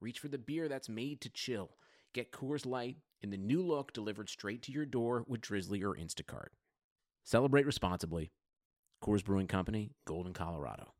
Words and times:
reach 0.00 0.18
for 0.18 0.28
the 0.28 0.38
beer 0.38 0.68
that's 0.68 0.88
made 0.88 1.20
to 1.22 1.28
chill. 1.28 1.70
Get 2.14 2.32
Coors 2.32 2.66
Light 2.66 2.96
in 3.22 3.30
the 3.30 3.36
new 3.36 3.62
look 3.62 3.92
delivered 3.92 4.28
straight 4.28 4.62
to 4.62 4.72
your 4.72 4.86
door 4.86 5.24
with 5.26 5.40
Drizzly 5.40 5.82
or 5.82 5.94
Instacart. 5.94 6.48
Celebrate 7.24 7.66
responsibly. 7.66 8.32
Coors 9.02 9.24
Brewing 9.24 9.46
Company, 9.46 9.92
Golden, 10.06 10.32
Colorado. 10.32 10.92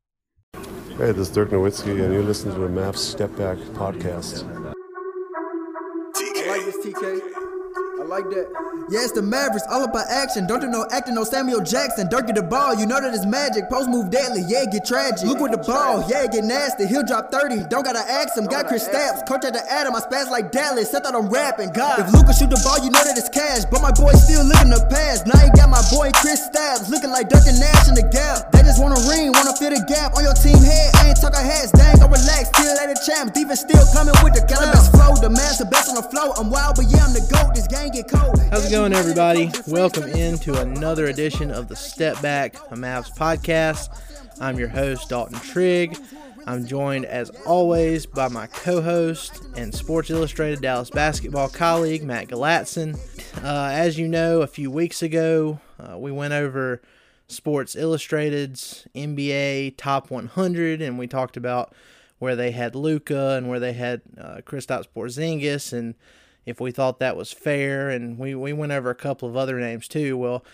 Hey, 0.52 1.12
this 1.12 1.28
is 1.28 1.30
Dirk 1.30 1.50
Nowitzki, 1.50 2.02
and 2.02 2.12
you're 2.12 2.22
listening 2.22 2.54
to 2.54 2.60
the 2.60 2.68
Mavs 2.68 2.98
Step 2.98 3.30
Back 3.36 3.58
podcast. 3.74 4.44
I 6.16 6.46
like 6.46 6.64
this 6.64 6.76
TK. 6.84 7.49
I 8.10 8.18
like 8.18 8.30
that. 8.34 8.50
Yeah, 8.90 9.06
it's 9.06 9.14
the 9.14 9.22
Mavericks, 9.22 9.62
all 9.70 9.86
about 9.86 10.10
action. 10.10 10.42
Don't 10.42 10.58
do 10.58 10.66
no 10.66 10.82
acting, 10.90 11.14
no 11.14 11.22
Samuel 11.22 11.62
Jackson. 11.62 12.10
Dirk 12.10 12.26
get 12.26 12.34
the 12.34 12.42
ball, 12.42 12.74
you 12.74 12.82
know 12.82 12.98
that 12.98 13.14
it's 13.14 13.22
magic. 13.22 13.70
Post 13.70 13.86
move 13.86 14.10
deadly, 14.10 14.42
yeah, 14.50 14.66
get 14.66 14.82
tragic. 14.82 15.22
Look 15.22 15.38
with 15.38 15.54
the 15.54 15.62
ball, 15.62 16.02
yeah, 16.10 16.26
get 16.26 16.42
nasty. 16.42 16.90
He'll 16.90 17.06
drop 17.06 17.30
30, 17.30 17.70
don't 17.70 17.86
gotta 17.86 18.02
ask 18.02 18.34
him. 18.34 18.50
Got 18.50 18.66
Kristaps, 18.66 19.22
coach 19.30 19.46
at 19.46 19.54
the 19.54 19.62
Adam, 19.70 19.94
I 19.94 20.02
spaz 20.02 20.26
like 20.26 20.50
Dallas. 20.50 20.90
I 20.90 20.98
thought 20.98 21.14
I'm 21.14 21.30
rapping, 21.30 21.70
God. 21.70 22.02
If 22.02 22.10
Luka 22.10 22.34
shoot 22.34 22.50
the 22.50 22.58
ball, 22.66 22.82
you 22.82 22.90
know 22.90 22.98
that 22.98 23.14
it's 23.14 23.30
cash. 23.30 23.62
But 23.70 23.78
my 23.78 23.94
boy 23.94 24.10
still 24.18 24.42
living 24.42 24.74
the 24.74 24.82
past. 24.90 25.30
Now 25.30 25.38
he 25.38 25.46
got 25.54 25.70
my 25.70 25.82
boy 25.94 26.10
Kristaps, 26.18 26.90
looking 26.90 27.14
like 27.14 27.30
Duncan 27.30 27.62
Nash 27.62 27.86
in 27.86 27.94
the 27.94 28.02
gap. 28.10 28.50
They 28.50 28.66
just 28.66 28.82
want 28.82 28.98
a 28.98 29.00
ring, 29.06 29.30
wanna 29.30 29.54
fill 29.54 29.70
the 29.70 29.86
gap 29.86 30.18
on 30.18 30.26
your 30.26 30.34
team 30.34 30.58
head. 30.58 30.98
I 30.98 31.14
ain't 31.14 31.20
talking 31.22 31.46
hats, 31.46 31.70
dang, 31.78 32.02
go 32.02 32.10
relax. 32.10 32.50
Still 32.58 32.74
at 32.74 32.90
the 32.90 32.98
champ, 33.06 33.38
defense 33.38 33.62
still 33.62 33.86
coming 33.94 34.18
with 34.26 34.34
the 34.34 34.42
cannabis 34.50 34.90
flow. 34.90 35.14
The 35.14 35.30
man's 35.30 35.62
the 35.62 35.70
best 35.70 35.86
on 35.86 35.94
the 35.94 36.02
flow. 36.02 36.34
I'm 36.34 36.50
wild, 36.50 36.74
but 36.74 36.90
yeah, 36.90 37.06
I'm 37.06 37.14
the 37.14 37.22
GOAT. 37.30 37.54
This 37.54 37.70
gang. 37.70 37.99
How's 38.00 38.64
it 38.64 38.70
going, 38.70 38.94
everybody? 38.94 39.50
Welcome 39.66 40.04
into 40.04 40.58
another 40.58 41.08
edition 41.08 41.50
of 41.50 41.68
the 41.68 41.76
Step 41.76 42.22
Back 42.22 42.56
a 42.70 42.74
Mavs 42.74 43.14
podcast. 43.14 43.90
I'm 44.40 44.58
your 44.58 44.68
host, 44.68 45.10
Dalton 45.10 45.38
Trigg. 45.40 45.98
I'm 46.46 46.66
joined, 46.66 47.04
as 47.04 47.28
always, 47.44 48.06
by 48.06 48.28
my 48.28 48.46
co 48.46 48.80
host 48.80 49.42
and 49.54 49.74
Sports 49.74 50.08
Illustrated 50.08 50.62
Dallas 50.62 50.88
basketball 50.88 51.50
colleague, 51.50 52.02
Matt 52.02 52.28
Galatzan. 52.28 52.98
Uh, 53.44 53.68
as 53.70 53.98
you 53.98 54.08
know, 54.08 54.40
a 54.40 54.46
few 54.46 54.70
weeks 54.70 55.02
ago, 55.02 55.60
uh, 55.78 55.98
we 55.98 56.10
went 56.10 56.32
over 56.32 56.80
Sports 57.28 57.76
Illustrated's 57.76 58.88
NBA 58.94 59.74
Top 59.76 60.10
100, 60.10 60.80
and 60.80 60.98
we 60.98 61.06
talked 61.06 61.36
about 61.36 61.74
where 62.18 62.34
they 62.34 62.52
had 62.52 62.74
Luka 62.74 63.36
and 63.36 63.50
where 63.50 63.60
they 63.60 63.74
had 63.74 64.00
uh, 64.18 64.40
Kristaps 64.46 64.86
Porzingis, 64.88 65.74
and 65.74 65.96
if 66.46 66.60
we 66.60 66.70
thought 66.70 66.98
that 66.98 67.16
was 67.16 67.32
fair, 67.32 67.90
and 67.90 68.18
we, 68.18 68.34
we 68.34 68.52
went 68.52 68.72
over 68.72 68.90
a 68.90 68.94
couple 68.94 69.28
of 69.28 69.36
other 69.36 69.58
names 69.60 69.88
too. 69.88 70.16
Well, 70.16 70.44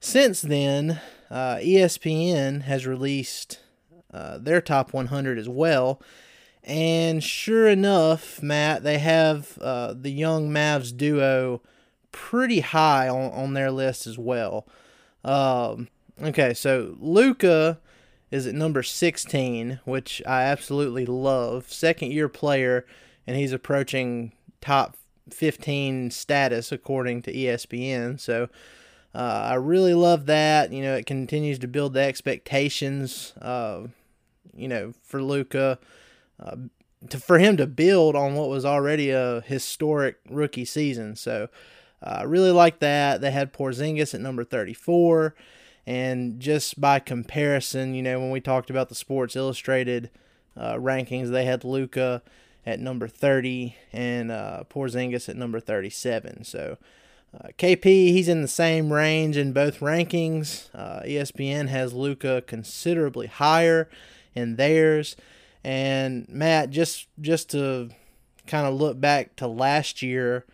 since 0.00 0.40
then, 0.42 1.00
uh, 1.30 1.56
ESPN 1.56 2.62
has 2.62 2.86
released 2.86 3.60
uh, 4.12 4.38
their 4.38 4.60
top 4.60 4.92
100 4.92 5.38
as 5.38 5.48
well. 5.48 6.00
And 6.62 7.22
sure 7.22 7.68
enough, 7.68 8.42
Matt, 8.42 8.82
they 8.82 8.98
have 8.98 9.58
uh, 9.58 9.94
the 9.94 10.10
young 10.10 10.50
Mavs 10.50 10.94
duo 10.94 11.62
pretty 12.12 12.60
high 12.60 13.08
on, 13.08 13.30
on 13.32 13.54
their 13.54 13.70
list 13.70 14.06
as 14.06 14.18
well. 14.18 14.66
Um, 15.24 15.88
okay, 16.22 16.54
so 16.54 16.96
Luka 16.98 17.78
is 18.30 18.46
at 18.46 18.54
number 18.54 18.82
16, 18.82 19.80
which 19.84 20.22
I 20.26 20.42
absolutely 20.42 21.06
love. 21.06 21.72
Second 21.72 22.12
year 22.12 22.28
player, 22.28 22.86
and 23.26 23.36
he's 23.36 23.52
approaching 23.52 24.32
top 24.60 24.96
15 25.34 26.10
status 26.10 26.72
according 26.72 27.22
to 27.22 27.32
ESPN. 27.32 28.18
So 28.18 28.48
uh, 29.14 29.48
I 29.50 29.54
really 29.54 29.94
love 29.94 30.26
that. 30.26 30.72
You 30.72 30.82
know, 30.82 30.94
it 30.94 31.06
continues 31.06 31.58
to 31.60 31.68
build 31.68 31.94
the 31.94 32.00
expectations, 32.00 33.32
uh, 33.40 33.82
you 34.54 34.68
know, 34.68 34.94
for 35.02 35.22
Luka. 35.22 35.78
Uh, 36.42 36.56
to, 37.08 37.18
for 37.18 37.38
him 37.38 37.56
to 37.56 37.66
build 37.66 38.14
on 38.14 38.34
what 38.34 38.50
was 38.50 38.64
already 38.64 39.10
a 39.10 39.40
historic 39.42 40.18
rookie 40.28 40.66
season. 40.66 41.16
So 41.16 41.48
uh, 42.02 42.18
I 42.20 42.22
really 42.24 42.50
like 42.50 42.80
that. 42.80 43.20
They 43.20 43.30
had 43.30 43.52
Porzingis 43.52 44.14
at 44.14 44.20
number 44.20 44.44
34. 44.44 45.34
And 45.86 46.38
just 46.40 46.80
by 46.80 46.98
comparison, 46.98 47.94
you 47.94 48.02
know, 48.02 48.20
when 48.20 48.30
we 48.30 48.40
talked 48.40 48.70
about 48.70 48.88
the 48.90 48.94
Sports 48.94 49.34
Illustrated 49.34 50.10
uh, 50.56 50.74
rankings, 50.74 51.30
they 51.30 51.46
had 51.46 51.64
Luka 51.64 52.22
at 52.66 52.80
number 52.80 53.08
30 53.08 53.76
and 53.92 54.30
uh, 54.30 54.64
Porzingis 54.68 55.28
at 55.28 55.36
number 55.36 55.60
37. 55.60 56.44
So 56.44 56.78
uh, 57.34 57.48
KP, 57.58 57.84
he's 57.84 58.28
in 58.28 58.42
the 58.42 58.48
same 58.48 58.92
range 58.92 59.36
in 59.36 59.52
both 59.52 59.80
rankings. 59.80 60.68
Uh, 60.74 61.02
ESPN 61.04 61.68
has 61.68 61.92
Luka 61.92 62.42
considerably 62.46 63.28
higher 63.28 63.88
in 64.34 64.56
theirs. 64.56 65.16
And 65.62 66.26
Matt, 66.28 66.70
just 66.70 67.06
just 67.20 67.50
to 67.50 67.90
kind 68.46 68.66
of 68.66 68.74
look 68.74 69.00
back 69.00 69.36
to 69.36 69.46
last 69.46 70.02
year, 70.02 70.46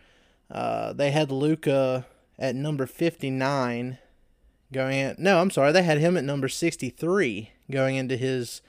uh, 0.50 0.92
they 0.92 1.12
had 1.12 1.30
Luka 1.30 2.06
at 2.38 2.54
number 2.54 2.86
59 2.86 3.98
going 4.72 4.98
in. 4.98 5.14
No, 5.18 5.40
I'm 5.40 5.50
sorry, 5.50 5.72
they 5.72 5.84
had 5.84 5.98
him 5.98 6.16
at 6.16 6.24
number 6.24 6.48
63 6.48 7.50
going 7.70 7.96
into 7.96 8.16
his 8.16 8.62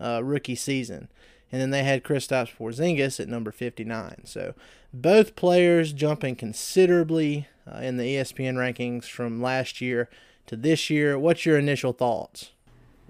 uh, 0.00 0.22
rookie 0.22 0.54
season 0.54 1.08
and 1.52 1.60
then 1.60 1.70
they 1.70 1.84
had 1.84 2.02
Kristaps 2.02 2.56
Porzingis 2.56 3.20
at 3.20 3.28
number 3.28 3.52
59. 3.52 4.22
So 4.24 4.54
both 4.92 5.36
players 5.36 5.92
jumping 5.92 6.34
considerably 6.34 7.46
uh, 7.70 7.78
in 7.78 7.98
the 7.98 8.04
ESPN 8.04 8.54
rankings 8.54 9.04
from 9.04 9.42
last 9.42 9.80
year 9.80 10.08
to 10.46 10.56
this 10.56 10.90
year. 10.90 11.18
What's 11.18 11.46
your 11.46 11.58
initial 11.58 11.92
thoughts? 11.92 12.50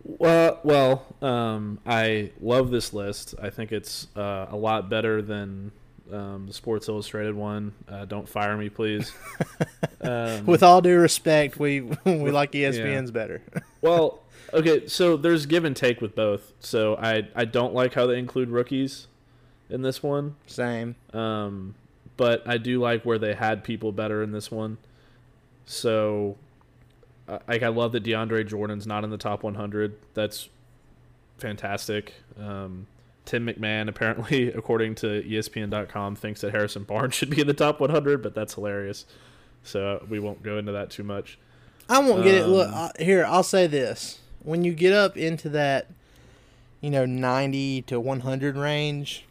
Well, 0.04 0.58
well, 0.64 1.06
um, 1.22 1.78
I 1.86 2.32
love 2.40 2.70
this 2.70 2.92
list. 2.92 3.36
I 3.40 3.50
think 3.50 3.70
it's 3.70 4.08
uh, 4.16 4.46
a 4.50 4.56
lot 4.56 4.90
better 4.90 5.22
than 5.22 5.70
um, 6.12 6.46
the 6.46 6.52
Sports 6.52 6.88
Illustrated 6.88 7.34
one. 7.34 7.72
Uh, 7.88 8.04
don't 8.04 8.28
fire 8.28 8.56
me, 8.56 8.68
please. 8.68 9.12
um, 10.00 10.44
With 10.46 10.62
all 10.62 10.80
due 10.80 10.98
respect, 10.98 11.58
we 11.58 11.80
we 12.04 12.30
like 12.30 12.52
ESPN's 12.52 13.10
yeah. 13.10 13.12
better. 13.12 13.42
well, 13.80 14.21
okay, 14.52 14.86
so 14.86 15.16
there's 15.16 15.46
give 15.46 15.64
and 15.64 15.76
take 15.76 16.00
with 16.00 16.14
both. 16.14 16.52
So 16.60 16.96
I 16.96 17.28
I 17.34 17.44
don't 17.44 17.74
like 17.74 17.94
how 17.94 18.06
they 18.06 18.18
include 18.18 18.50
rookies 18.50 19.06
in 19.68 19.82
this 19.82 20.02
one. 20.02 20.36
Same. 20.46 20.96
Um, 21.12 21.74
but 22.16 22.46
I 22.46 22.58
do 22.58 22.80
like 22.80 23.04
where 23.04 23.18
they 23.18 23.34
had 23.34 23.64
people 23.64 23.90
better 23.90 24.22
in 24.22 24.32
this 24.32 24.50
one. 24.50 24.78
So, 25.66 26.36
like 27.48 27.62
I 27.62 27.68
love 27.68 27.92
that 27.92 28.04
DeAndre 28.04 28.46
Jordan's 28.46 28.86
not 28.86 29.04
in 29.04 29.10
the 29.10 29.18
top 29.18 29.42
100. 29.42 29.96
That's 30.14 30.48
fantastic. 31.38 32.14
Um, 32.38 32.86
Tim 33.24 33.46
McMahon 33.46 33.88
apparently, 33.88 34.48
according 34.52 34.96
to 34.96 35.22
ESPN.com, 35.22 36.16
thinks 36.16 36.42
that 36.42 36.52
Harrison 36.52 36.84
Barnes 36.84 37.14
should 37.14 37.30
be 37.30 37.40
in 37.40 37.46
the 37.46 37.54
top 37.54 37.80
100, 37.80 38.22
but 38.22 38.34
that's 38.34 38.54
hilarious. 38.54 39.06
So 39.62 40.04
we 40.08 40.18
won't 40.18 40.42
go 40.42 40.58
into 40.58 40.72
that 40.72 40.90
too 40.90 41.04
much. 41.04 41.38
I 41.88 41.98
won't 41.98 42.24
get 42.24 42.42
um, 42.42 42.50
it. 42.50 42.54
Look 42.54 42.72
um, 42.72 42.90
here, 42.98 43.24
I'll 43.24 43.42
say 43.42 43.66
this: 43.66 44.20
when 44.44 44.64
you 44.64 44.74
get 44.74 44.92
up 44.92 45.16
into 45.16 45.48
that, 45.50 45.88
you 46.80 46.90
know, 46.90 47.06
90 47.06 47.82
to 47.82 48.00
100 48.00 48.56
range, 48.56 49.24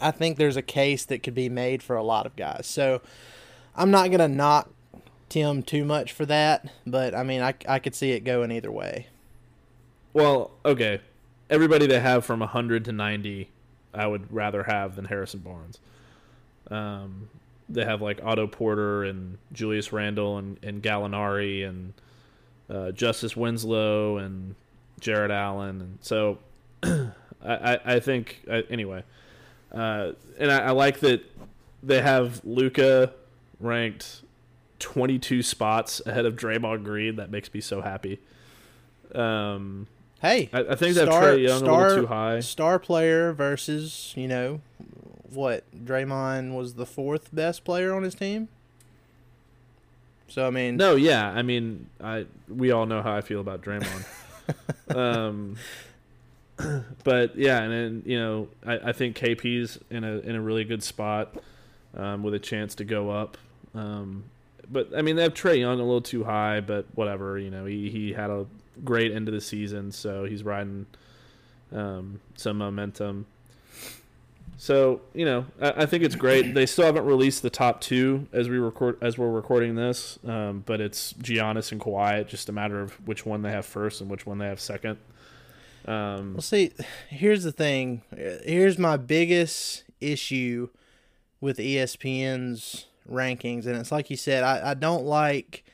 I 0.00 0.10
think 0.10 0.36
there's 0.36 0.56
a 0.56 0.62
case 0.62 1.04
that 1.06 1.22
could 1.22 1.34
be 1.34 1.48
made 1.48 1.82
for 1.82 1.96
a 1.96 2.02
lot 2.02 2.26
of 2.26 2.36
guys. 2.36 2.66
So 2.66 3.02
I'm 3.76 3.90
not 3.90 4.08
going 4.08 4.20
to 4.20 4.28
knock 4.28 4.70
Tim 5.28 5.62
too 5.62 5.84
much 5.84 6.12
for 6.12 6.24
that, 6.26 6.66
but 6.86 7.14
I 7.14 7.22
mean, 7.22 7.42
I, 7.42 7.54
I 7.68 7.78
could 7.78 7.94
see 7.94 8.12
it 8.12 8.24
going 8.24 8.50
either 8.50 8.72
way. 8.72 9.06
Well, 10.12 10.50
okay. 10.64 11.00
Everybody 11.48 11.86
they 11.86 12.00
have 12.00 12.24
from 12.24 12.40
100 12.40 12.84
to 12.86 12.92
90, 12.92 13.48
I 13.92 14.06
would 14.06 14.32
rather 14.32 14.64
have 14.64 14.96
than 14.96 15.04
Harrison 15.04 15.40
Barnes. 15.40 15.78
Um, 16.70 17.28
they 17.68 17.84
have 17.84 18.00
like 18.00 18.20
Otto 18.24 18.46
Porter 18.46 19.04
and 19.04 19.38
Julius 19.52 19.92
Randle 19.92 20.38
and, 20.38 20.58
and 20.62 20.82
Gallinari 20.82 21.68
and– 21.68 21.92
uh, 22.70 22.92
Justice 22.92 23.36
Winslow 23.36 24.18
and 24.18 24.54
Jarrett 25.00 25.30
Allen, 25.30 25.80
and 25.80 25.98
so 26.00 26.38
I, 26.82 27.78
I 27.84 28.00
think 28.00 28.42
uh, 28.48 28.62
anyway, 28.70 29.02
uh, 29.72 30.12
and 30.38 30.50
I, 30.50 30.58
I, 30.58 30.70
like 30.70 31.00
that 31.00 31.22
they 31.82 32.00
have 32.00 32.44
Luka 32.44 33.12
ranked 33.58 34.22
22 34.78 35.42
spots 35.42 36.00
ahead 36.06 36.26
of 36.26 36.36
Draymond 36.36 36.84
Green. 36.84 37.16
That 37.16 37.30
makes 37.30 37.52
me 37.52 37.60
so 37.60 37.80
happy. 37.80 38.20
Um, 39.14 39.86
hey, 40.20 40.48
I, 40.52 40.60
I 40.60 40.74
think 40.76 40.94
that 40.94 41.08
Trae 41.08 41.42
Young 41.42 41.58
star, 41.60 41.84
a 41.84 41.88
little 41.88 42.02
too 42.02 42.06
high. 42.06 42.40
Star 42.40 42.78
player 42.78 43.32
versus 43.32 44.12
you 44.16 44.28
know 44.28 44.60
what 45.32 45.64
Draymond 45.84 46.54
was 46.54 46.74
the 46.74 46.86
fourth 46.86 47.34
best 47.34 47.64
player 47.64 47.94
on 47.94 48.02
his 48.02 48.14
team. 48.14 48.48
So 50.30 50.46
I 50.46 50.50
mean, 50.50 50.76
No, 50.76 50.94
yeah, 50.94 51.28
I 51.28 51.42
mean, 51.42 51.86
I 52.02 52.26
we 52.48 52.70
all 52.70 52.86
know 52.86 53.02
how 53.02 53.14
I 53.14 53.20
feel 53.20 53.40
about 53.40 53.62
Draymond. 53.62 54.06
um, 54.96 55.56
but 57.04 57.36
yeah, 57.36 57.62
and 57.62 57.72
then 57.72 58.02
you 58.06 58.18
know, 58.18 58.48
I, 58.64 58.90
I 58.90 58.92
think 58.92 59.18
KP's 59.18 59.78
in 59.90 60.04
a 60.04 60.18
in 60.18 60.36
a 60.36 60.40
really 60.40 60.64
good 60.64 60.82
spot 60.82 61.34
um, 61.96 62.22
with 62.22 62.34
a 62.34 62.38
chance 62.38 62.76
to 62.76 62.84
go 62.84 63.10
up. 63.10 63.36
Um, 63.74 64.24
but 64.70 64.90
I 64.96 65.02
mean, 65.02 65.16
they 65.16 65.22
have 65.22 65.34
Trae 65.34 65.58
Young 65.58 65.80
a 65.80 65.82
little 65.82 66.00
too 66.00 66.24
high, 66.24 66.60
but 66.60 66.86
whatever. 66.94 67.38
You 67.38 67.50
know, 67.50 67.64
he 67.64 67.90
he 67.90 68.12
had 68.12 68.30
a 68.30 68.46
great 68.84 69.12
end 69.12 69.28
of 69.28 69.34
the 69.34 69.40
season, 69.40 69.90
so 69.90 70.24
he's 70.24 70.42
riding 70.44 70.86
um, 71.72 72.20
some 72.36 72.58
momentum. 72.58 73.26
So 74.60 75.00
you 75.14 75.24
know, 75.24 75.46
I, 75.58 75.72
I 75.82 75.86
think 75.86 76.04
it's 76.04 76.14
great. 76.14 76.52
They 76.52 76.66
still 76.66 76.84
haven't 76.84 77.06
released 77.06 77.40
the 77.40 77.48
top 77.48 77.80
two 77.80 78.28
as 78.30 78.50
we 78.50 78.58
record 78.58 78.98
as 79.00 79.16
we're 79.16 79.30
recording 79.30 79.74
this, 79.74 80.18
um, 80.26 80.64
but 80.66 80.82
it's 80.82 81.14
Giannis 81.14 81.72
and 81.72 81.80
Kawhi. 81.80 82.20
It's 82.20 82.30
just 82.30 82.50
a 82.50 82.52
matter 82.52 82.78
of 82.78 82.92
which 83.08 83.24
one 83.24 83.40
they 83.40 83.52
have 83.52 83.64
first 83.64 84.02
and 84.02 84.10
which 84.10 84.26
one 84.26 84.36
they 84.36 84.44
have 84.44 84.60
second. 84.60 84.98
Um, 85.86 86.34
Well, 86.34 86.42
see, 86.42 86.72
here's 87.08 87.42
the 87.42 87.52
thing. 87.52 88.02
Here's 88.14 88.76
my 88.76 88.98
biggest 88.98 89.84
issue 89.98 90.68
with 91.40 91.56
ESPN's 91.56 92.84
rankings, 93.10 93.64
and 93.64 93.76
it's 93.76 93.90
like 93.90 94.10
you 94.10 94.16
said. 94.18 94.44
I, 94.44 94.72
I 94.72 94.74
don't 94.74 95.06
like 95.06 95.64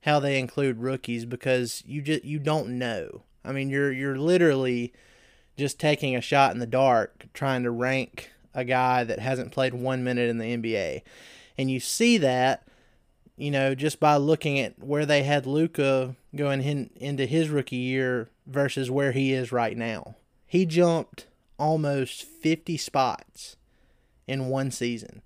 how 0.00 0.18
they 0.18 0.38
include 0.38 0.78
rookies 0.78 1.26
because 1.26 1.82
you 1.86 2.00
just 2.00 2.24
you 2.24 2.38
don't 2.38 2.78
know. 2.78 3.24
I 3.44 3.52
mean, 3.52 3.68
you're 3.68 3.92
you're 3.92 4.16
literally 4.16 4.94
just 5.56 5.78
taking 5.78 6.16
a 6.16 6.20
shot 6.20 6.52
in 6.52 6.58
the 6.58 6.66
dark 6.66 7.26
trying 7.34 7.62
to 7.62 7.70
rank 7.70 8.30
a 8.54 8.64
guy 8.64 9.04
that 9.04 9.18
hasn't 9.18 9.52
played 9.52 9.74
one 9.74 10.04
minute 10.04 10.30
in 10.30 10.38
the 10.38 10.56
NBA, 10.56 11.02
and 11.58 11.70
you 11.70 11.80
see 11.80 12.18
that 12.18 12.66
you 13.36 13.50
know, 13.50 13.74
just 13.74 13.98
by 13.98 14.16
looking 14.16 14.58
at 14.60 14.78
where 14.78 15.04
they 15.04 15.24
had 15.24 15.44
Luka 15.46 16.14
going 16.36 16.62
in, 16.62 16.90
into 16.94 17.26
his 17.26 17.48
rookie 17.48 17.76
year 17.76 18.28
versus 18.46 18.90
where 18.90 19.12
he 19.12 19.32
is 19.32 19.50
right 19.50 19.76
now. 19.76 20.14
He 20.46 20.64
jumped 20.66 21.26
almost 21.58 22.22
50 22.22 22.76
spots 22.76 23.56
in 24.28 24.46
one 24.46 24.70
season. 24.70 25.22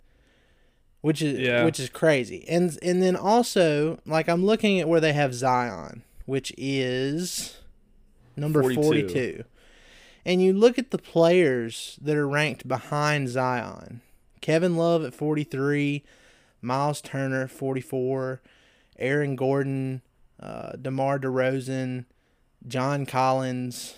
Which 1.01 1.23
is 1.23 1.39
Yeah. 1.39 1.65
which 1.65 1.79
is 1.79 1.91
crazy. 1.91 2.45
And 2.49 2.77
and 2.83 3.01
then 3.01 3.15
also, 3.15 4.01
like 4.05 4.29
I'm 4.29 4.45
looking 4.45 4.81
at 4.81 4.89
where 4.89 5.01
they 5.01 5.13
have 5.13 5.33
Zion, 5.33 6.03
which 6.27 6.53
is 6.59 7.59
number 8.37 8.63
42. 8.63 8.83
42. 8.83 9.45
And 10.25 10.43
you 10.43 10.53
look 10.53 10.79
at 10.79 10.91
the 10.91 10.99
players 10.99 11.99
that 12.03 12.17
are 12.17 12.29
ranked 12.29 12.69
behind 12.69 13.29
Zion. 13.29 14.03
Kevin 14.41 14.76
Love 14.76 15.05
at 15.05 15.15
43, 15.15 16.05
Miles 16.61 17.00
Turner, 17.00 17.49
44, 17.49 18.41
Aaron 18.99 19.37
Gordon, 19.37 20.03
uh, 20.41 20.73
DeMar 20.81 21.19
DeRozan, 21.19 22.05
John 22.67 23.06
Collins, 23.06 23.94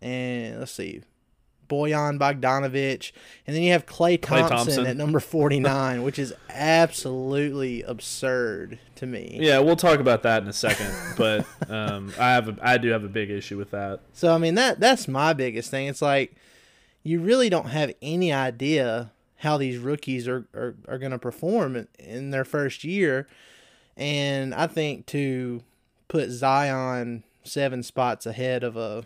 and 0.00 0.58
let's 0.58 0.72
see, 0.72 1.02
Bojan 1.72 2.18
Bogdanovic. 2.18 3.12
And 3.46 3.56
then 3.56 3.62
you 3.62 3.72
have 3.72 3.86
Klay 3.86 4.20
Thompson, 4.20 4.48
Thompson. 4.48 4.86
at 4.86 4.96
number 4.96 5.20
49, 5.20 6.02
which 6.02 6.18
is 6.18 6.34
absolutely 6.50 7.82
absurd 7.82 8.78
to 8.96 9.06
me. 9.06 9.38
yeah, 9.40 9.58
we'll 9.58 9.76
talk 9.76 9.98
about 9.98 10.22
that 10.24 10.42
in 10.42 10.48
a 10.48 10.52
second, 10.52 10.94
but 11.16 11.46
um, 11.70 12.12
I 12.18 12.32
have 12.32 12.48
a, 12.48 12.56
I 12.60 12.78
do 12.78 12.90
have 12.90 13.04
a 13.04 13.08
big 13.08 13.30
issue 13.30 13.56
with 13.56 13.70
that. 13.70 14.00
So 14.12 14.34
I 14.34 14.38
mean 14.38 14.54
that 14.56 14.78
that's 14.78 15.08
my 15.08 15.32
biggest 15.32 15.70
thing. 15.70 15.88
It's 15.88 16.02
like 16.02 16.36
you 17.02 17.20
really 17.20 17.48
don't 17.48 17.68
have 17.68 17.92
any 18.02 18.32
idea 18.32 19.12
how 19.36 19.56
these 19.56 19.78
rookies 19.78 20.28
are 20.28 20.46
are, 20.54 20.76
are 20.86 20.98
going 20.98 21.12
to 21.12 21.18
perform 21.18 21.74
in, 21.74 21.88
in 21.98 22.30
their 22.30 22.44
first 22.44 22.84
year, 22.84 23.26
and 23.96 24.54
I 24.54 24.66
think 24.66 25.06
to 25.06 25.62
put 26.08 26.30
Zion 26.30 27.24
seven 27.42 27.82
spots 27.82 28.26
ahead 28.26 28.62
of 28.62 28.76
a 28.76 29.04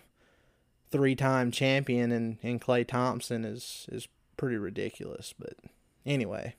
three-time 0.97 1.51
champion 1.51 2.11
and 2.13 2.39
and 2.43 2.61
Klay 2.61 2.87
Thompson 2.87 3.45
is 3.45 3.87
is 3.93 4.09
pretty 4.37 4.57
ridiculous. 4.57 5.35
But 5.39 5.55
anyway, 6.05 6.55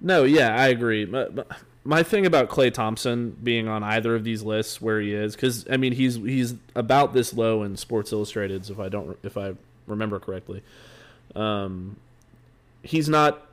No, 0.00 0.24
yeah, 0.24 0.54
I 0.54 0.68
agree. 0.68 1.06
My, 1.06 1.28
my- 1.84 2.02
thing 2.02 2.26
about 2.26 2.48
Klay 2.48 2.72
Thompson 2.72 3.36
being 3.42 3.68
on 3.68 3.82
either 3.82 4.14
of 4.14 4.24
these 4.24 4.42
lists 4.42 4.80
where 4.80 5.00
he 5.00 5.12
is, 5.14 5.34
because 5.36 5.66
I 5.70 5.76
mean 5.76 5.92
he's 5.92 6.16
he's 6.16 6.54
about 6.74 7.12
this 7.14 7.32
low 7.34 7.62
in 7.62 7.76
Sports 7.76 8.12
Illustrated's 8.12 8.70
if 8.70 8.78
I 8.80 8.88
don't 8.88 9.16
if 9.22 9.36
I 9.36 9.54
remember 9.86 10.18
correctly. 10.18 10.62
Um, 11.36 11.96
he's 12.82 13.08
not 13.08 13.46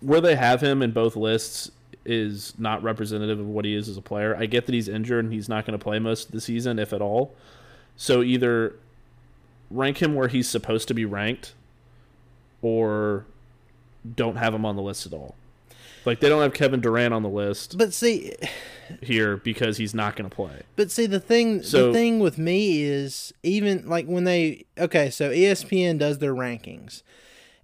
where 0.00 0.20
they 0.20 0.36
have 0.36 0.60
him 0.60 0.82
in 0.82 0.90
both 0.92 1.16
lists 1.16 1.70
is 2.04 2.52
not 2.58 2.82
representative 2.82 3.40
of 3.40 3.46
what 3.46 3.64
he 3.64 3.74
is 3.74 3.88
as 3.88 3.96
a 3.96 4.02
player. 4.02 4.36
I 4.36 4.44
get 4.46 4.66
that 4.66 4.74
he's 4.74 4.88
injured 4.88 5.24
and 5.24 5.32
he's 5.32 5.48
not 5.48 5.64
going 5.64 5.78
to 5.78 5.82
play 5.82 5.98
most 5.98 6.26
of 6.26 6.32
the 6.32 6.40
season, 6.40 6.78
if 6.78 6.92
at 6.92 7.00
all. 7.00 7.34
So 7.96 8.22
either 8.22 8.74
rank 9.70 10.02
him 10.02 10.14
where 10.14 10.28
he's 10.28 10.48
supposed 10.48 10.88
to 10.88 10.94
be 10.94 11.04
ranked, 11.04 11.54
or 12.62 13.24
don't 14.16 14.36
have 14.36 14.54
him 14.54 14.64
on 14.64 14.76
the 14.76 14.82
list 14.82 15.06
at 15.06 15.12
all. 15.12 15.34
Like 16.04 16.20
they 16.20 16.28
don't 16.28 16.42
have 16.42 16.52
Kevin 16.52 16.80
Durant 16.80 17.14
on 17.14 17.22
the 17.22 17.28
list 17.30 17.78
but 17.78 17.94
see, 17.94 18.34
here 19.02 19.38
because 19.38 19.78
he's 19.78 19.94
not 19.94 20.16
going 20.16 20.28
to 20.28 20.34
play. 20.34 20.62
But 20.76 20.90
see 20.90 21.06
the 21.06 21.20
thing 21.20 21.62
So- 21.62 21.86
the 21.86 21.92
thing 21.94 22.20
with 22.20 22.36
me 22.36 22.82
is 22.82 23.32
even 23.42 23.88
like 23.88 24.06
when 24.06 24.24
they 24.24 24.66
okay, 24.78 25.08
so 25.10 25.30
ESPN 25.30 25.98
does 25.98 26.18
their 26.18 26.34
rankings 26.34 27.02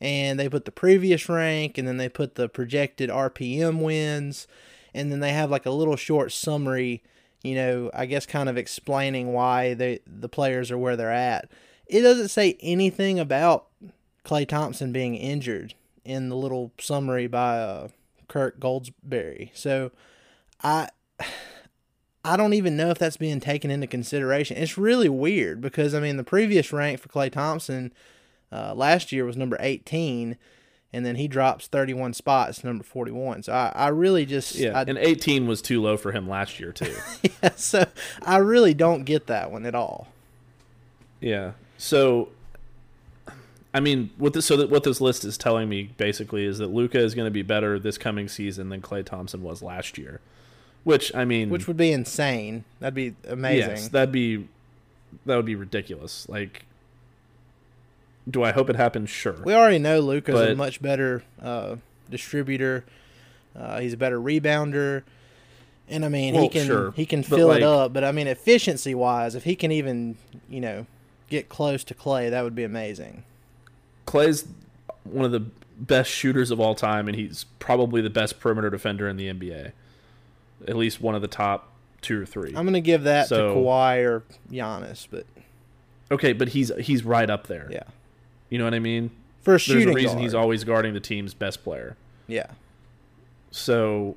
and 0.00 0.41
they 0.41 0.49
put 0.49 0.65
the 0.65 0.73
previous 0.73 1.29
rank 1.29 1.76
and 1.76 1.87
then 1.87 1.99
they 1.99 2.09
put 2.09 2.37
the 2.37 2.49
projected 2.49 3.11
RPM 3.11 3.83
wins 3.83 4.47
and 4.94 5.12
then 5.12 5.21
they 5.21 5.33
have 5.33 5.50
like 5.50 5.67
a 5.67 5.71
little 5.71 5.97
short 5.97 6.33
summary, 6.33 7.03
you 7.43 7.55
know, 7.55 7.91
I 7.95 8.07
guess 8.07 8.27
kind 8.27 8.49
of 8.49 8.57
explaining 8.57 9.33
why 9.33 9.75
they 9.75 10.01
the 10.07 10.29
players 10.29 10.71
are 10.71 10.79
where 10.79 10.97
they're 10.97 11.13
at. 11.13 11.51
It 11.87 12.03
doesn't 12.03 12.29
say 12.29 12.57
anything 12.61 13.19
about 13.19 13.67
Klay 14.25 14.47
Thompson 14.47 14.93
being 14.93 15.15
injured 15.15 15.75
in 16.05 16.29
the 16.29 16.37
little 16.37 16.73
summary 16.79 17.27
by 17.27 17.59
uh, 17.59 17.89
Kirk 18.29 18.61
Goldsberry. 18.61 19.51
So 19.55 19.91
I 20.63 20.89
I 22.25 22.37
don't 22.37 22.55
even 22.55 22.77
know 22.77 22.91
if 22.91 22.99
that's 22.99 23.17
being 23.17 23.41
taken 23.41 23.71
into 23.71 23.87
consideration. 23.87 24.57
It's 24.57 24.77
really 24.77 25.09
weird 25.09 25.61
because 25.61 25.95
I 25.95 26.01
mean 26.01 26.17
the 26.17 26.25
previous 26.25 26.73
rank 26.73 27.01
for 27.01 27.09
Klay 27.09 27.31
Thompson 27.33 27.93
uh, 28.53 28.75
last 28.75 29.13
year 29.13 29.25
was 29.25 29.37
number 29.37 29.57
18, 29.61 30.37
and 30.93 31.07
then 31.07 31.17
he 31.17 31.29
drops 31.29 31.67
31 31.69 32.14
spots 32.14 32.64
number 32.64 32.83
41. 32.85 33.45
So 33.45 33.53
I, 33.53 33.73
I 33.75 33.88
really 33.88 34.26
just 34.26 34.57
Yeah, 34.57 34.79
I, 34.79 34.83
and 34.83 34.99
18 34.99 35.47
was 35.47 35.62
too 35.62 35.81
low 35.81 35.97
for 35.97 36.12
him 36.12 36.29
last 36.29 36.59
year 36.59 36.73
too. 36.73 36.95
yeah, 37.43 37.50
so 37.57 37.87
I 38.23 38.38
really 38.38 38.75
don't 38.75 39.05
get 39.05 39.26
that 39.29 39.50
one 39.50 39.67
at 39.67 39.75
all. 39.75 40.09
yeah. 41.21 41.53
So, 41.79 42.29
I 43.73 43.81
mean, 43.81 44.11
what 44.19 44.35
this 44.35 44.45
so 44.45 44.57
that 44.59 44.69
what 44.69 44.83
this 44.85 45.00
list 45.00 45.25
is 45.25 45.38
telling 45.38 45.69
me 45.69 45.91
basically 45.97 46.45
is 46.45 46.59
that 46.59 46.67
Luka 46.67 46.99
is 46.99 47.14
going 47.14 47.26
to 47.26 47.31
be 47.31 47.43
better 47.43 47.79
this 47.79 47.97
coming 47.97 48.29
season 48.29 48.69
than 48.69 48.83
Klay 48.83 49.05
Thompson 49.05 49.43
was 49.43 49.62
last 49.62 49.97
year. 49.97 50.21
Which 50.85 51.14
I 51.14 51.25
mean, 51.25 51.49
Which 51.50 51.67
would 51.69 51.76
be 51.76 51.93
insane. 51.93 52.64
That'd 52.81 52.95
be 52.95 53.14
amazing. 53.29 53.71
Yes, 53.71 53.88
that'd 53.88 54.12
be 54.12 54.49
that 55.25 55.37
would 55.37 55.47
be 55.47 55.55
ridiculous. 55.55 56.29
Like, 56.29 56.64
do 58.29 58.43
I 58.43 58.53
hope 58.53 58.71
it 58.71 58.77
happens? 58.77 59.11
Sure. 59.11 59.37
we 59.45 59.55
already 59.55 59.79
know 59.79 60.00
Luka's 60.00 60.50
a 60.50 60.55
much 60.55 60.81
better 60.83 61.23
uh, 61.43 61.77
distributor. 62.11 62.85
Uh, 63.57 63.81
he's 63.81 63.93
a 63.93 63.97
better 63.97 64.21
rebounder. 64.21 65.03
And 65.89 66.05
I 66.05 66.09
mean, 66.09 66.35
he 66.35 66.49
can 66.49 66.67
sure. 66.67 66.93
he 66.93 67.05
can 67.05 67.23
fill 67.25 67.49
like- 67.49 67.59
it 67.59 67.62
up, 67.65 67.93
but 67.93 68.05
I 68.05 68.12
mean, 68.12 68.29
efficiency 68.29 68.95
wise, 68.95 69.35
if 69.35 69.43
he 69.45 69.57
can 69.57 69.73
even 69.73 70.17
you 70.49 70.61
know 70.61 70.87
get 71.29 71.49
close 71.49 71.83
to 71.85 71.95
Klay, 71.95 72.31
that 72.31 72.43
would 72.43 72.55
be 72.55 72.62
amazing. 72.62 73.25
Klay's 74.07 74.47
one 75.03 75.25
of 75.25 75.33
the 75.33 75.47
best 75.79 76.11
shooters 76.11 76.50
of 76.53 76.61
all 76.61 76.75
time, 76.77 77.09
and 77.09 77.17
he's 77.17 77.45
probably 77.59 78.03
the 78.03 78.11
best 78.11 78.39
perimeter 78.39 78.71
defender 78.71 79.09
in 79.09 79.17
the 79.17 79.27
NBA. 79.33 79.73
At 80.69 80.77
least 80.77 81.00
one 81.00 81.15
of 81.15 81.23
the 81.23 81.29
top 81.29 81.73
two 82.03 82.23
or 82.23 82.27
3 82.27 82.55
I'm 82.57 82.65
gonna 82.65 82.81
give 82.81 83.03
that 83.03 83.27
So- 83.29 83.55
to 83.55 83.61
Kawhi 83.61 84.05
or 84.05 84.23
Giannis, 84.50 85.09
but 85.11 85.27
okay, 86.12 86.33
but 86.33 86.50
he's 86.50 86.71
he's 86.79 87.05
right 87.05 87.29
up 87.29 87.49
there. 87.49 87.69
yeah, 87.71 87.83
You 88.50 88.59
know 88.59 88.64
what 88.64 88.75
I 88.75 88.78
mean? 88.80 89.11
for 89.42 89.52
a 89.52 89.54
There's 89.54 89.62
shooting 89.62 89.88
a 89.90 89.95
reason 89.95 90.12
guard. 90.16 90.23
he's 90.23 90.35
always 90.35 90.64
guarding 90.64 90.92
the 90.92 91.00
team's 91.00 91.33
best 91.33 91.64
player. 91.64 91.97
yeah, 92.28 92.49
So, 93.50 94.16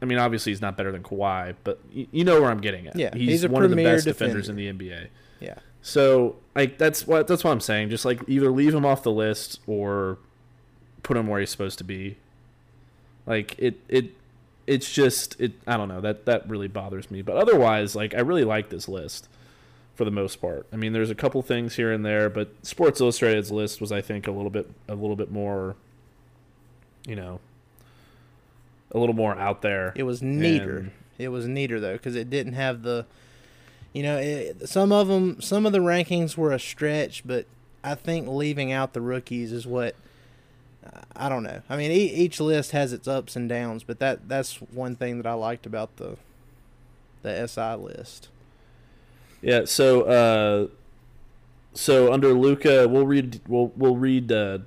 I 0.00 0.04
mean, 0.06 0.18
obviously 0.18 0.50
he's 0.52 0.60
not 0.60 0.76
better 0.76 0.90
than 0.90 1.02
Kawhi, 1.04 1.54
but 1.62 1.78
y- 1.94 2.08
you 2.10 2.24
know 2.24 2.40
where 2.40 2.50
I'm 2.50 2.60
getting 2.60 2.88
at. 2.88 2.96
Yeah, 2.96 3.10
he's, 3.14 3.42
he's 3.42 3.48
one 3.48 3.62
of 3.62 3.70
the 3.70 3.76
best 3.76 4.04
defenders 4.04 4.48
in 4.48 4.56
the 4.56 4.72
NBA. 4.72 5.06
yeah. 5.40 5.54
So 5.84 6.36
like 6.54 6.78
that's 6.78 7.06
what 7.08 7.26
that's 7.26 7.42
what 7.42 7.50
I'm 7.50 7.60
saying. 7.60 7.90
Just 7.90 8.04
like 8.04 8.20
either 8.28 8.50
leave 8.52 8.72
him 8.72 8.86
off 8.86 9.02
the 9.02 9.10
list 9.10 9.58
or 9.66 10.18
put 11.02 11.16
him 11.16 11.26
where 11.26 11.40
he's 11.40 11.50
supposed 11.50 11.78
to 11.78 11.84
be. 11.84 12.18
Like 13.26 13.56
it 13.58 13.80
it 13.88 14.12
it's 14.64 14.92
just 14.92 15.40
it 15.40 15.54
I 15.66 15.76
don't 15.76 15.88
know 15.88 16.00
that 16.00 16.24
that 16.26 16.48
really 16.48 16.68
bothers 16.68 17.10
me. 17.10 17.20
But 17.22 17.36
otherwise, 17.36 17.96
like 17.96 18.14
I 18.14 18.20
really 18.20 18.44
like 18.44 18.68
this 18.70 18.88
list. 18.88 19.28
For 19.94 20.04
the 20.04 20.10
most 20.10 20.40
part. 20.40 20.66
I 20.72 20.76
mean, 20.76 20.92
there's 20.92 21.10
a 21.10 21.14
couple 21.14 21.42
things 21.42 21.74
here 21.76 21.92
and 21.92 22.04
there, 22.04 22.28
but 22.30 22.48
Sports 22.64 23.00
Illustrated's 23.00 23.50
list 23.50 23.80
was, 23.80 23.92
I 23.92 24.00
think, 24.00 24.26
a 24.26 24.30
little 24.30 24.50
bit 24.50 24.70
a 24.88 24.94
little 24.94 25.16
bit 25.16 25.30
more, 25.30 25.76
you 27.06 27.16
know, 27.16 27.40
a 28.90 28.98
little 28.98 29.14
more 29.14 29.36
out 29.36 29.62
there. 29.62 29.92
It 29.96 30.02
was 30.04 30.22
neater. 30.22 30.78
And- 30.78 30.90
it 31.18 31.28
was 31.28 31.46
neater 31.46 31.78
though 31.78 31.92
because 31.92 32.16
it 32.16 32.30
didn't 32.30 32.54
have 32.54 32.82
the, 32.82 33.06
you 33.92 34.02
know, 34.02 34.16
it, 34.18 34.68
some 34.68 34.90
of 34.92 35.08
them, 35.08 35.40
some 35.40 35.66
of 35.66 35.72
the 35.72 35.78
rankings 35.78 36.36
were 36.36 36.52
a 36.52 36.58
stretch, 36.58 37.22
but 37.24 37.46
I 37.84 37.94
think 37.94 38.26
leaving 38.26 38.72
out 38.72 38.92
the 38.92 39.00
rookies 39.00 39.52
is 39.52 39.66
what. 39.66 39.94
I 41.14 41.28
don't 41.28 41.44
know. 41.44 41.62
I 41.70 41.76
mean, 41.76 41.92
e- 41.92 42.12
each 42.12 42.40
list 42.40 42.72
has 42.72 42.92
its 42.92 43.06
ups 43.06 43.36
and 43.36 43.48
downs, 43.48 43.84
but 43.84 44.00
that 44.00 44.28
that's 44.28 44.56
one 44.56 44.96
thing 44.96 45.18
that 45.18 45.26
I 45.28 45.34
liked 45.34 45.64
about 45.64 45.96
the 45.98 46.16
the 47.22 47.46
SI 47.46 47.74
list. 47.76 48.28
Yeah. 49.42 49.64
So, 49.66 50.02
uh, 50.02 50.66
so 51.74 52.12
under 52.12 52.32
Luka, 52.32 52.88
we'll 52.88 53.06
read 53.06 53.40
we'll 53.46 53.72
we'll 53.76 53.96
read 53.96 54.32
uh, 54.32 54.58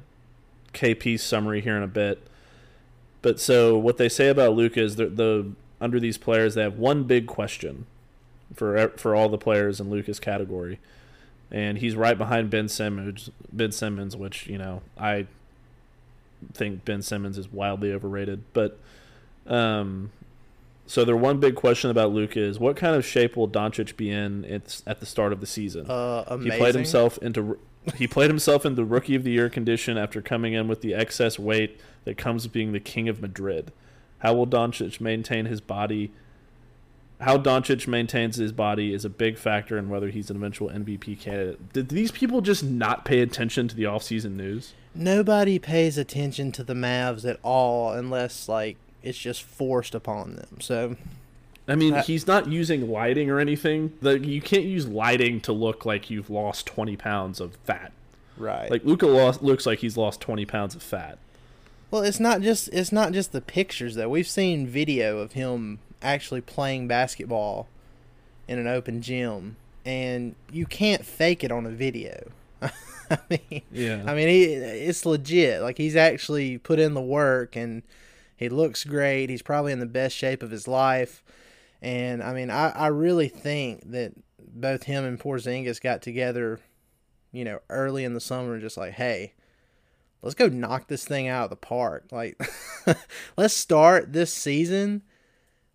KP's 0.73 1.23
summary 1.23 1.61
here 1.61 1.77
in 1.77 1.83
a 1.83 1.87
bit. 1.87 2.21
But 3.21 3.39
so 3.39 3.77
what 3.77 3.97
they 3.97 4.09
say 4.09 4.27
about 4.27 4.53
Luka 4.53 4.81
is 4.81 4.97
the, 4.97 5.07
the 5.07 5.51
under 5.81 5.99
these 5.99 6.17
players 6.17 6.53
they 6.53 6.61
have 6.61 6.77
one 6.77 7.03
big 7.05 7.25
question 7.25 7.87
for 8.53 8.89
for 8.97 9.15
all 9.15 9.29
the 9.29 9.37
players 9.37 9.79
in 9.79 9.89
Luka's 9.89 10.19
category, 10.19 10.79
and 11.49 11.77
he's 11.79 11.95
right 11.95 12.17
behind 12.17 12.49
Ben 12.49 12.67
Simmons. 12.67 13.29
Ben 13.51 13.71
Simmons, 13.71 14.15
which 14.15 14.47
you 14.47 14.57
know 14.57 14.81
I 14.97 15.27
think 16.53 16.85
Ben 16.85 17.01
Simmons 17.01 17.37
is 17.37 17.51
wildly 17.51 17.91
overrated, 17.91 18.43
but 18.53 18.77
um, 19.47 20.11
so 20.87 21.03
their 21.03 21.17
one 21.17 21.39
big 21.39 21.55
question 21.55 21.89
about 21.89 22.11
Luka 22.11 22.39
is 22.39 22.59
what 22.59 22.75
kind 22.75 22.95
of 22.95 23.05
shape 23.05 23.35
will 23.35 23.47
Doncic 23.47 23.97
be 23.97 24.09
in 24.11 24.45
at, 24.45 24.81
at 24.85 24.99
the 24.99 25.05
start 25.05 25.33
of 25.33 25.39
the 25.39 25.47
season? 25.47 25.89
Uh, 25.89 26.23
amazing. 26.27 26.51
he 26.51 26.57
played 26.57 26.75
himself 26.75 27.17
into 27.19 27.57
he 27.95 28.07
played 28.07 28.29
himself 28.29 28.65
into 28.65 28.83
rookie 28.83 29.15
of 29.15 29.23
the 29.23 29.31
year 29.31 29.49
condition 29.49 29.97
after 29.97 30.21
coming 30.21 30.53
in 30.53 30.67
with 30.67 30.81
the 30.81 30.93
excess 30.93 31.39
weight 31.39 31.79
that 32.03 32.17
comes 32.17 32.43
with 32.43 32.53
being 32.53 32.71
the 32.71 32.79
king 32.79 33.09
of 33.09 33.21
Madrid. 33.21 33.71
How 34.19 34.33
will 34.33 34.47
Doncic 34.47 35.01
maintain 35.01 35.45
his 35.45 35.61
body? 35.61 36.11
How 37.21 37.37
Doncic 37.37 37.87
maintains 37.87 38.35
his 38.35 38.51
body 38.51 38.93
is 38.93 39.05
a 39.05 39.09
big 39.09 39.37
factor 39.37 39.77
in 39.77 39.89
whether 39.89 40.09
he's 40.09 40.29
an 40.29 40.35
eventual 40.35 40.69
MVP 40.69 41.19
candidate. 41.19 41.73
Did 41.73 41.89
these 41.89 42.11
people 42.11 42.41
just 42.41 42.63
not 42.63 43.05
pay 43.05 43.21
attention 43.21 43.67
to 43.69 43.75
the 43.75 43.83
offseason 43.83 44.35
news? 44.35 44.73
Nobody 44.93 45.59
pays 45.59 45.97
attention 45.97 46.51
to 46.53 46.63
the 46.63 46.73
Mavs 46.73 47.29
at 47.29 47.39
all 47.41 47.93
unless 47.93 48.49
like 48.49 48.77
it's 49.05 49.17
just 49.17 49.43
forced 49.43 49.95
upon 49.95 50.35
them. 50.35 50.57
So 50.59 50.95
I 51.67 51.75
mean, 51.75 51.95
Uh, 51.95 52.03
he's 52.03 52.27
not 52.27 52.47
using 52.47 52.89
lighting 52.91 53.29
or 53.29 53.39
anything. 53.39 53.93
The, 54.01 54.19
you 54.19 54.41
can't 54.41 54.65
use 54.65 54.87
lighting 54.87 55.41
to 55.41 55.53
look 55.53 55.85
like 55.85 56.09
you've 56.09 56.29
lost 56.29 56.65
20 56.67 56.95
pounds 56.97 57.39
of 57.39 57.55
fat. 57.63 57.91
right. 58.37 58.69
Like 58.69 58.83
Luka 58.83 59.07
lost, 59.07 59.41
looks 59.41 59.65
like 59.65 59.79
he's 59.79 59.97
lost 59.97 60.21
20 60.21 60.45
pounds 60.45 60.75
of 60.75 60.83
fat. 60.83 61.17
Well, 61.91 62.03
it's 62.03 62.19
not 62.19 62.41
just 62.41 62.67
it's 62.73 62.91
not 62.91 63.13
just 63.13 63.31
the 63.31 63.41
pictures 63.41 63.95
though. 63.95 64.09
We've 64.09 64.27
seen 64.27 64.67
video 64.67 65.19
of 65.19 65.31
him 65.33 65.79
actually 66.01 66.41
playing 66.41 66.87
basketball 66.87 67.67
in 68.47 68.59
an 68.59 68.67
open 68.67 69.01
gym, 69.01 69.55
and 69.85 70.35
you 70.51 70.65
can't 70.65 71.05
fake 71.05 71.43
it 71.43 71.51
on 71.51 71.65
a 71.65 71.69
video. 71.69 72.31
I 72.61 73.17
mean, 73.29 73.61
Yeah. 73.71 74.03
I 74.05 74.13
mean, 74.15 74.27
he 74.27 74.43
it's 74.45 75.05
legit. 75.05 75.61
Like 75.61 75.77
he's 75.77 75.95
actually 75.95 76.57
put 76.57 76.79
in 76.79 76.95
the 76.95 77.01
work, 77.01 77.55
and 77.55 77.81
he 78.35 78.49
looks 78.49 78.83
great. 78.83 79.29
He's 79.29 79.41
probably 79.41 79.71
in 79.71 79.79
the 79.79 79.85
best 79.85 80.15
shape 80.15 80.43
of 80.43 80.51
his 80.51 80.67
life, 80.67 81.23
and 81.81 82.21
I 82.23 82.33
mean, 82.33 82.49
I 82.49 82.69
I 82.69 82.87
really 82.87 83.27
think 83.27 83.91
that 83.91 84.13
both 84.39 84.83
him 84.83 85.03
and 85.03 85.19
Porzingis 85.19 85.81
got 85.81 86.01
together, 86.01 86.59
you 87.31 87.43
know, 87.43 87.59
early 87.69 88.03
in 88.03 88.13
the 88.13 88.19
summer, 88.19 88.53
and 88.53 88.61
just 88.61 88.77
like, 88.77 88.93
hey, 88.93 89.33
let's 90.21 90.35
go 90.35 90.47
knock 90.47 90.87
this 90.87 91.05
thing 91.05 91.27
out 91.27 91.45
of 91.45 91.49
the 91.49 91.55
park. 91.55 92.05
Like, 92.11 92.39
let's 93.37 93.53
start 93.53 94.13
this 94.13 94.33
season 94.33 95.03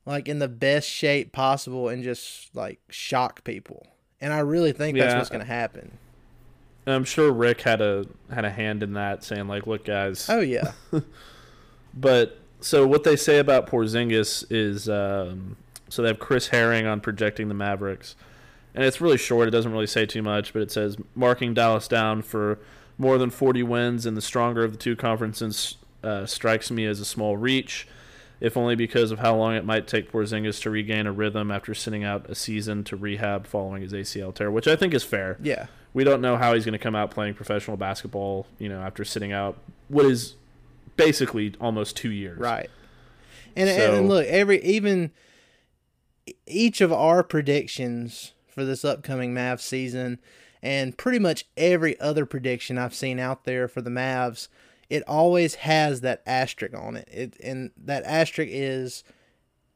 like 0.07 0.29
in 0.29 0.39
the 0.39 0.49
best 0.49 0.89
shape 0.89 1.33
possible 1.33 1.89
and 1.89 2.03
just 2.03 2.55
like 2.55 2.81
shock 2.89 3.45
people. 3.45 3.87
And 4.21 4.33
I 4.33 4.41
really 4.41 4.73
think 4.73 4.99
that's 4.99 5.15
what's 5.15 5.31
going 5.31 5.41
to 5.41 5.47
happen. 5.47 5.99
I'm 6.87 7.05
sure 7.05 7.31
Rick 7.31 7.61
had 7.63 7.81
a 7.81 8.07
had 8.31 8.45
a 8.45 8.51
hand 8.51 8.83
in 8.83 8.95
that, 8.95 9.23
saying 9.23 9.47
like, 9.47 9.67
"Look, 9.67 9.85
guys." 9.85 10.29
Oh 10.29 10.41
yeah, 10.41 10.73
But 11.95 12.39
so 12.61 12.87
what 12.87 13.05
they 13.05 13.17
say 13.17 13.39
about 13.39 13.67
Porzingis 13.67 14.45
is, 14.51 14.89
um, 14.89 15.57
so 15.89 16.03
they 16.03 16.09
have 16.09 16.19
Chris 16.19 16.49
Herring 16.49 16.87
on 16.87 17.01
projecting 17.01 17.49
the 17.49 17.55
Mavericks, 17.55 18.17
and 18.75 18.85
it's 18.85 19.01
really 19.01 19.19
short. 19.19 19.49
It 19.49 19.51
doesn't 19.51 19.73
really 19.73 19.87
say 19.87 20.07
too 20.07 20.23
much, 20.23 20.53
but 20.53 20.63
it 20.63 20.71
says 20.71 20.97
marking 21.15 21.55
Dallas 21.55 21.89
down 21.89 22.23
for 22.23 22.59
more 22.99 23.19
than 23.19 23.31
40 23.31 23.63
wins 23.63 24.07
and 24.07 24.17
the 24.17 24.21
stronger 24.21 24.63
of 24.63 24.73
the 24.73 24.79
two 24.79 24.95
conferences 24.95 25.77
uh, 26.05 26.27
strikes 26.27 26.71
me 26.71 26.85
as 26.85 27.01
a 27.01 27.05
small 27.05 27.37
reach, 27.37 27.89
if 28.41 28.57
only 28.57 28.75
because 28.75 29.11
of 29.11 29.19
how 29.19 29.35
long 29.35 29.55
it 29.55 29.65
might 29.65 29.87
take 29.87 30.13
Porzingis 30.13 30.61
to 30.63 30.71
regain 30.71 31.07
a 31.07 31.13
rhythm 31.13 31.51
after 31.51 31.75
sitting 31.75 32.05
out 32.05 32.29
a 32.29 32.35
season 32.35 32.85
to 32.85 32.97
rehab 32.97 33.47
following 33.47 33.83
his 33.83 33.93
ACL 33.93 34.35
tear, 34.35 34.51
which 34.51 34.69
I 34.69 34.77
think 34.77 34.95
is 34.95 35.03
fair 35.03 35.39
yeah. 35.43 35.67
we 35.93 36.05
don't 36.05 36.21
know 36.21 36.37
how 36.37 36.55
he's 36.55 36.65
going 36.65 36.73
to 36.73 36.79
come 36.79 36.95
out 36.95 37.11
playing 37.11 37.35
professional 37.35 37.77
basketball, 37.77 38.47
you 38.59 38.69
know, 38.69 38.81
after 38.81 39.05
sitting 39.05 39.33
out 39.33 39.59
what 39.89 40.07
is 40.07 40.35
basically 40.97 41.55
almost 41.61 41.97
two 41.97 42.11
years. 42.11 42.39
Right. 42.39 42.71
And, 43.57 43.69
So- 43.69 43.95
and 43.97 44.09
look, 44.09 44.27
every 44.27 44.63
even 44.63 45.11
each 46.47 46.81
of 46.81 46.93
our 46.93 47.23
predictions 47.23 48.33
for 48.49 48.65
this 48.65 48.85
upcoming 48.85 49.35
Mavs 49.35 49.61
season, 49.61 50.19
and 50.63 50.97
pretty 50.97 51.19
much 51.19 51.47
every 51.57 51.99
other 52.01 52.27
prediction 52.27 52.79
I've 52.79 52.95
seen 52.95 53.19
out 53.19 53.45
there 53.45 53.67
for 53.69 53.81
the 53.81 53.91
Mavs, 53.91 54.49
it 54.89 55.03
always 55.09 55.57
has 55.57 56.01
that 56.03 56.23
asterisk 56.27 56.75
on 56.75 56.97
it. 56.97 57.09
It 57.11 57.37
and 57.43 57.71
that 57.77 58.05
asterisk 58.05 58.51
is 58.53 59.05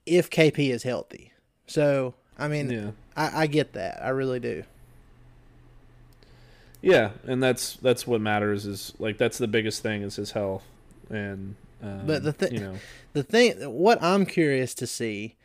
if 0.06 0.28
KP 0.30 0.70
is 0.70 0.82
healthy. 0.82 1.32
So 1.66 2.14
I 2.38 2.48
mean, 2.48 2.70
Yeah. 2.70 2.90
I, 3.16 3.42
I 3.42 3.46
get 3.46 3.72
that. 3.72 4.02
I 4.04 4.08
really 4.10 4.40
do. 4.40 4.64
Yeah, 6.82 7.12
and 7.26 7.42
that's 7.42 7.74
that's 7.76 8.06
what 8.06 8.20
matters 8.20 8.66
is 8.66 8.92
like 8.98 9.16
that's 9.16 9.38
the 9.38 9.48
biggest 9.48 9.82
thing 9.82 10.02
is 10.02 10.16
his 10.16 10.32
health 10.32 10.64
and 11.10 11.54
um, 11.82 12.06
But 12.06 12.22
the 12.22 12.32
thi- 12.32 12.54
you 12.54 12.60
know. 12.60 12.76
the 13.12 13.22
thing 13.22 13.52
what 13.70 14.02
i'm 14.02 14.26
curious 14.26 14.74
to 14.74 14.86
see 14.86 15.36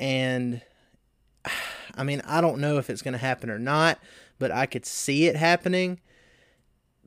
and 0.00 0.62
i 1.96 2.02
mean 2.04 2.22
i 2.26 2.40
don't 2.40 2.60
know 2.60 2.78
if 2.78 2.88
it's 2.90 3.02
going 3.02 3.12
to 3.12 3.18
happen 3.18 3.50
or 3.50 3.58
not 3.58 3.98
but 4.38 4.50
i 4.50 4.66
could 4.66 4.84
see 4.86 5.26
it 5.26 5.36
happening. 5.36 6.00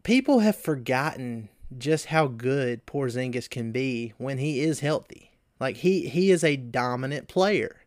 People 0.04 0.40
have 0.40 0.56
forgotten 0.56 1.50
just 1.78 2.06
how 2.06 2.28
good 2.28 2.86
Porzingis 2.86 3.50
can 3.50 3.74
be 3.74 4.14
when 4.18 4.38
he 4.38 4.62
is 4.62 4.80
healthy. 4.80 5.32
Like 5.60 5.78
he 5.78 6.08
he 6.08 6.32
is 6.32 6.44
a 6.46 6.56
dominant 6.56 7.28
player 7.28 7.84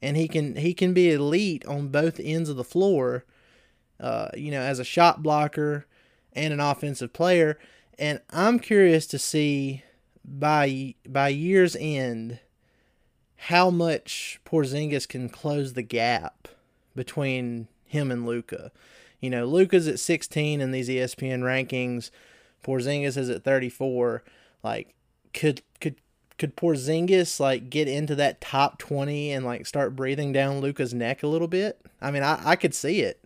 and 0.00 0.16
he 0.16 0.28
can 0.28 0.56
he 0.56 0.74
can 0.74 0.94
be 0.94 1.10
elite 1.10 1.66
on 1.66 1.88
both 1.88 2.20
ends 2.22 2.48
of 2.48 2.56
the 2.56 2.64
floor 2.64 3.24
uh, 3.98 4.28
you 4.34 4.50
know 4.50 4.60
as 4.60 4.78
a 4.78 4.84
shot 4.84 5.22
blocker 5.22 5.86
and 6.32 6.52
an 6.54 6.60
offensive 6.60 7.12
player 7.12 7.58
and 8.00 8.20
i'm 8.30 8.58
curious 8.58 9.06
to 9.06 9.18
see 9.18 9.84
by 10.24 10.94
by 11.06 11.28
year's 11.28 11.76
end 11.78 12.40
how 13.44 13.70
much 13.70 14.38
Porzingis 14.44 15.08
can 15.08 15.30
close 15.30 15.72
the 15.72 15.82
gap 15.82 16.46
between 16.94 17.68
him 17.86 18.10
and 18.10 18.26
Luka. 18.26 18.70
You 19.18 19.30
know, 19.30 19.46
Luka's 19.46 19.88
at 19.88 19.98
16 19.98 20.60
in 20.60 20.72
these 20.72 20.90
ESPN 20.90 21.40
rankings. 21.40 22.10
Porzingis 22.62 23.16
is 23.16 23.30
at 23.30 23.42
34. 23.42 24.22
Like, 24.62 24.94
could 25.32 25.62
could 25.80 25.96
could 26.36 26.54
Porzingis 26.54 27.40
like 27.40 27.70
get 27.70 27.88
into 27.88 28.14
that 28.16 28.42
top 28.42 28.78
20 28.78 29.32
and 29.32 29.46
like 29.46 29.66
start 29.66 29.96
breathing 29.96 30.32
down 30.32 30.60
Luka's 30.60 30.92
neck 30.92 31.22
a 31.22 31.26
little 31.26 31.48
bit? 31.48 31.80
I 32.00 32.10
mean, 32.10 32.22
I, 32.22 32.40
I 32.44 32.56
could 32.56 32.74
see 32.74 33.00
it. 33.00 33.24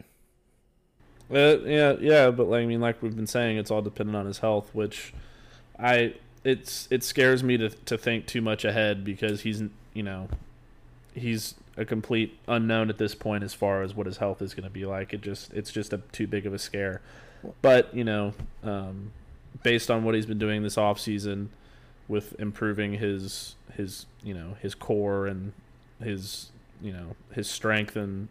Uh, 1.32 1.58
yeah, 1.64 1.96
yeah, 2.00 2.30
but 2.30 2.48
like 2.48 2.62
I 2.62 2.66
mean, 2.66 2.80
like 2.80 3.02
we've 3.02 3.16
been 3.16 3.26
saying, 3.26 3.56
it's 3.56 3.70
all 3.70 3.82
dependent 3.82 4.16
on 4.16 4.26
his 4.26 4.38
health, 4.38 4.70
which 4.72 5.14
I 5.78 6.14
it's 6.44 6.86
it 6.90 7.02
scares 7.02 7.42
me 7.42 7.56
to 7.56 7.70
to 7.70 7.96
think 7.96 8.26
too 8.26 8.42
much 8.42 8.64
ahead 8.64 9.04
because 9.04 9.40
he's 9.40 9.62
you 9.94 10.02
know 10.02 10.28
he's 11.14 11.54
a 11.76 11.84
complete 11.84 12.38
unknown 12.46 12.90
at 12.90 12.98
this 12.98 13.14
point 13.14 13.42
as 13.42 13.54
far 13.54 13.82
as 13.82 13.94
what 13.94 14.06
his 14.06 14.18
health 14.18 14.42
is 14.42 14.54
going 14.54 14.64
to 14.64 14.70
be 14.70 14.84
like. 14.84 15.12
It 15.12 15.22
just 15.22 15.52
it's 15.52 15.72
just 15.72 15.92
a 15.92 15.98
too 16.12 16.26
big 16.26 16.46
of 16.46 16.54
a 16.54 16.58
scare. 16.58 17.00
But 17.62 17.94
you 17.94 18.04
know, 18.04 18.34
um, 18.62 19.10
based 19.62 19.90
on 19.90 20.04
what 20.04 20.14
he's 20.14 20.26
been 20.26 20.38
doing 20.38 20.62
this 20.62 20.78
off 20.78 21.00
season 21.00 21.50
with 22.06 22.38
improving 22.38 22.94
his 22.94 23.54
his 23.72 24.06
you 24.22 24.34
know 24.34 24.56
his 24.60 24.74
core 24.74 25.26
and 25.26 25.52
his 26.02 26.50
you 26.82 26.92
know 26.92 27.16
his 27.32 27.48
strength 27.48 27.96
and 27.96 28.28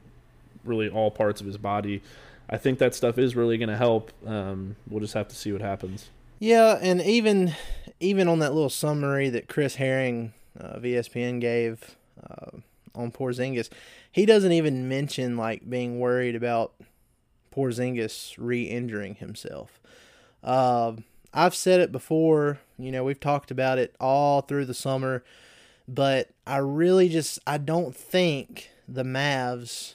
really 0.64 0.90
all 0.90 1.12
parts 1.12 1.42
of 1.42 1.48
his 1.48 1.58
body. 1.58 2.02
I 2.50 2.58
think 2.58 2.80
that 2.80 2.94
stuff 2.94 3.18
is 3.18 3.36
really 3.36 3.58
going 3.58 3.70
to 3.70 3.78
help. 3.78 4.12
Um, 4.26 4.76
we'll 4.90 5.00
just 5.00 5.14
have 5.14 5.28
to 5.30 5.36
see 5.36 5.52
what 5.52 5.62
happens. 5.62 6.10
Yeah, 6.40 6.78
and 6.82 7.02
even 7.02 7.56
even 8.00 8.28
on 8.28 8.40
that 8.40 8.54
little 8.54 8.70
summary 8.70 9.30
that 9.30 9.48
Chris 9.48 9.76
Herring 9.76 10.34
uh, 10.60 10.68
of 10.68 10.84
ESPN 10.84 11.40
gave 11.40 11.96
uh, 12.30 12.58
on 12.94 13.12
Porzingis. 13.12 13.70
He 14.12 14.26
doesn't 14.26 14.52
even 14.52 14.88
mention 14.88 15.38
like 15.38 15.70
being 15.70 16.00
worried 16.00 16.36
about 16.36 16.74
Porzingis 17.56 18.36
re-injuring 18.38 19.16
himself. 19.16 19.80
Uh, 20.44 20.94
I've 21.34 21.56
said 21.56 21.80
it 21.80 21.92
before. 21.92 22.60
You 22.78 22.92
know, 22.92 23.04
we've 23.04 23.20
talked 23.20 23.50
about 23.50 23.80
it 23.80 23.96
all 24.00 24.42
through 24.42 24.66
the 24.66 24.74
summer, 24.74 25.24
but 25.88 26.30
I 26.46 26.58
really 26.58 27.10
just 27.10 27.40
I 27.48 27.58
don't 27.58 27.96
think 27.96 28.70
the 28.88 29.04
Mavs 29.04 29.94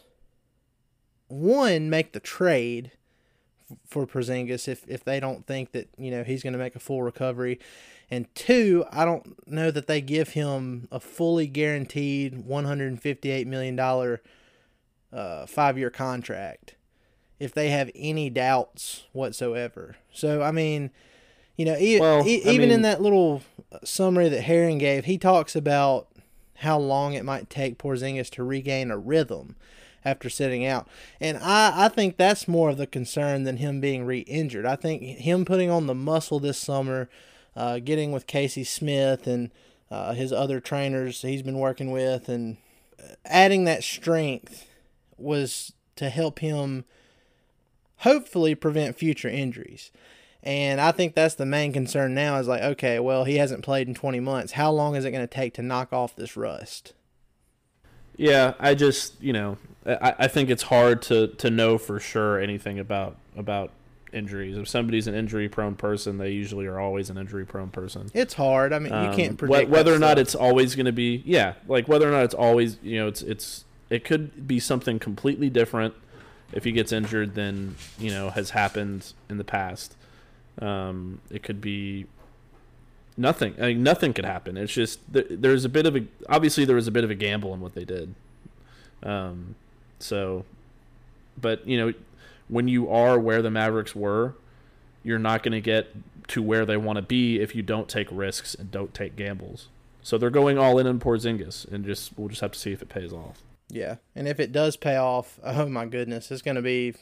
one 1.29 1.89
make 1.91 2.13
the 2.13 2.21
trade 2.21 2.93
for 3.87 4.07
Porzingis 4.07 4.67
if 4.67 4.85
if 4.89 5.05
they 5.05 5.21
don't 5.21 5.47
think 5.47 5.73
that 5.73 5.89
you 5.99 6.11
know 6.11 6.25
he's 6.25 6.43
going 6.43 6.55
to 6.55 6.59
make 6.59 6.75
a 6.75 6.81
full 6.81 7.03
recovery, 7.03 7.59
and 8.11 8.33
two, 8.35 8.85
I 8.91 9.05
don't 9.05 9.47
know 9.49 9.71
that 9.71 9.87
they 9.87 10.01
give 10.01 10.31
him 10.31 10.89
a 10.91 10.99
fully 11.01 11.47
guaranteed 11.47 12.45
one 12.47 12.65
hundred 12.65 12.89
and 12.89 13.01
fifty 13.01 13.31
eight 13.31 13.47
million 13.47 13.77
dollar 13.77 14.23
uh, 15.13 15.47
five 15.47 15.79
year 15.79 15.91
contract 15.91 16.75
if 17.39 17.53
they 17.55 17.71
have 17.71 17.91
any 17.95 18.31
doubts 18.31 19.05
whatsoever. 19.13 19.97
So 20.13 20.43
I 20.43 20.51
mean, 20.51 20.91
you 21.57 21.65
know, 21.65 21.77
e- 21.79 22.01
Well, 22.01 22.27
e- 22.27 22.43
even 22.45 22.71
in 22.71 22.83
that 22.83 23.03
little 23.03 23.43
summary 23.85 24.29
that 24.31 24.43
Herring 24.43 24.79
gave, 24.79 25.05
he 25.05 25.19
talks 25.19 25.55
about 25.55 26.09
how 26.57 26.79
long 26.79 27.13
it 27.13 27.25
might 27.25 27.49
take 27.51 27.79
Porzingis 27.79 28.31
to 28.31 28.43
regain 28.43 28.91
a 28.91 28.99
rhythm 28.99 29.55
after 30.05 30.29
sitting 30.29 30.65
out. 30.65 30.89
And 31.21 31.39
I, 31.39 31.87
I 31.87 31.89
think 31.89 32.17
that's 32.17 32.49
more 32.49 32.71
of 32.71 32.77
the 32.77 32.87
concern 32.87 33.45
than 33.45 33.59
him 33.59 33.81
being 33.81 34.05
re 34.05 34.21
injured. 34.21 34.67
I 34.67 34.77
think 34.77 35.03
him 35.03 35.45
putting 35.45 35.71
on 35.71 35.87
the 35.87 35.95
muscle 35.95 36.41
this 36.41 36.59
summer, 36.59 37.09
uh, 37.57 37.79
getting 37.79 38.13
with 38.13 38.27
Casey 38.27 38.65
Smith 38.65 39.27
and 39.27 39.51
uh, 39.91 40.15
his 40.15 40.33
other 40.33 40.61
trainers 40.61 41.23
he's 41.23 41.43
been 41.43 41.59
working 41.59 41.91
with, 41.91 42.29
and 42.29 42.59
adding 43.25 43.65
that 43.65 43.83
strength 43.83 44.67
was 45.17 45.73
to 45.97 46.11
help 46.11 46.39
him 46.39 46.85
hopefully 47.99 48.55
prevent 48.55 48.97
future 48.97 49.29
injuries. 49.29 49.91
And 50.43 50.81
I 50.81 50.93
think 50.93 51.15
that's 51.15 51.35
the 51.35 51.45
main 51.45 51.73
concern 51.73 52.15
now 52.15 52.39
is 52.39 52.47
like, 52.47 52.63
okay, 52.63 53.01
well, 53.01 53.25
he 53.25 53.37
hasn't 53.37 53.65
played 53.65 53.89
in 53.89 53.95
20 53.95 54.21
months. 54.21 54.53
How 54.53 54.71
long 54.71 54.95
is 54.95 55.05
it 55.05 55.11
going 55.11 55.27
to 55.27 55.35
take 55.35 55.55
to 55.55 55.63
knock 55.63 55.93
off 55.93 56.15
this 56.15 56.37
rust? 56.37 56.95
Yeah, 58.17 58.55
I 58.59 58.75
just 58.75 59.21
you 59.23 59.33
know 59.33 59.57
I, 59.89 60.15
I 60.21 60.29
think 60.29 60.51
it's 60.51 60.65
hard 60.65 61.03
to 61.03 61.29
to 61.29 61.51
know 61.51 61.79
for 61.79 61.99
sure 62.01 62.39
anything 62.41 62.79
about 62.79 63.17
about 63.37 63.71
injuries. 64.13 64.57
If 64.57 64.69
somebody's 64.69 65.07
an 65.07 65.15
injury 65.15 65.49
prone 65.49 65.75
person, 65.75 66.19
they 66.19 66.31
usually 66.31 66.67
are 66.67 66.79
always 66.81 67.11
an 67.11 67.19
injury 67.19 67.45
prone 67.45 67.69
person. 67.69 68.11
It's 68.15 68.35
hard. 68.35 68.73
I 68.73 68.79
mean, 68.79 68.93
you 68.93 68.99
Um, 68.99 69.15
can't 69.17 69.35
wh- 69.35 69.39
predict 69.39 69.71
whether 69.71 69.91
that 69.93 69.97
or 69.97 70.01
not 70.01 70.19
it's 70.19 70.35
always 70.35 70.75
going 70.75 70.87
to 70.87 70.93
be 70.93 71.23
yeah, 71.27 71.55
like 71.67 71.89
whether 71.89 72.09
or 72.09 72.13
not 72.13 72.25
it's 72.25 72.35
always 72.35 72.79
you 72.83 72.99
know 72.99 73.09
it's 73.09 73.23
it's 73.23 73.65
it 73.91 74.05
could 74.05 74.47
be 74.47 74.61
something 74.61 74.99
completely 74.99 75.49
different 75.51 75.95
if 76.53 76.65
he 76.65 76.73
gets 76.73 76.93
injured 76.93 77.35
than 77.35 77.77
you 77.99 78.11
know 78.11 78.31
has 78.31 78.51
happened 78.51 79.13
in 79.29 79.37
the 79.39 79.45
past. 79.45 79.95
Um, 80.61 81.21
it 81.31 81.43
could 81.43 81.61
be 81.61 82.07
nothing. 83.17 83.55
I 83.61 83.69
mean, 83.69 83.83
nothing 83.83 84.13
could 84.13 84.25
happen. 84.25 84.57
It's 84.57 84.73
just 84.73 85.01
th- 85.13 85.27
there's 85.31 85.65
a 85.65 85.69
bit 85.69 85.87
of 85.87 85.97
a 85.97 86.05
obviously 86.29 86.65
there 86.65 86.77
was 86.77 86.89
a 86.89 86.91
bit 86.93 87.05
of 87.05 87.11
a 87.11 87.15
gamble 87.15 87.53
in 87.55 87.61
what 87.61 87.75
they 87.75 87.85
did. 87.85 88.15
Um, 89.03 89.55
so, 89.99 90.45
but 91.41 91.67
you 91.67 91.79
know, 91.79 91.95
when 92.49 92.69
you 92.69 92.91
are 92.91 93.19
where 93.19 93.43
the 93.43 93.51
Mavericks 93.51 93.95
were, 93.95 94.35
you're 95.03 95.19
not 95.19 95.43
going 95.43 95.53
to 95.53 95.61
get 95.61 95.95
to 96.29 96.43
where 96.43 96.67
they 96.67 96.77
want 96.77 96.97
to 96.97 97.03
be 97.03 97.41
if 97.41 97.55
you 97.55 97.63
don't 97.63 97.89
take 97.89 98.09
risks 98.11 98.55
and 98.55 98.71
don't 98.71 98.93
take 98.95 99.17
gambles. 99.17 99.69
So 100.03 100.19
they're 100.19 100.31
going 100.31 100.59
all 100.59 100.79
in 100.79 100.87
on 100.87 101.01
Porzingis, 101.01 101.71
and 101.71 101.85
just 101.85 102.13
we'll 102.17 102.29
just 102.29 102.41
have 102.41 102.53
to 102.53 102.59
see 102.59 102.73
if 102.73 102.83
it 102.83 102.89
pays 102.89 103.13
off. 103.13 103.43
Yeah, 103.71 103.97
and 104.15 104.27
if 104.27 104.41
it 104.41 104.53
does 104.53 104.77
pay 104.77 104.97
off, 104.97 105.39
oh 105.45 105.67
my 105.67 105.85
goodness, 105.85 106.31
it's 106.31 106.41
gonna 106.41 106.63
be 106.63 106.95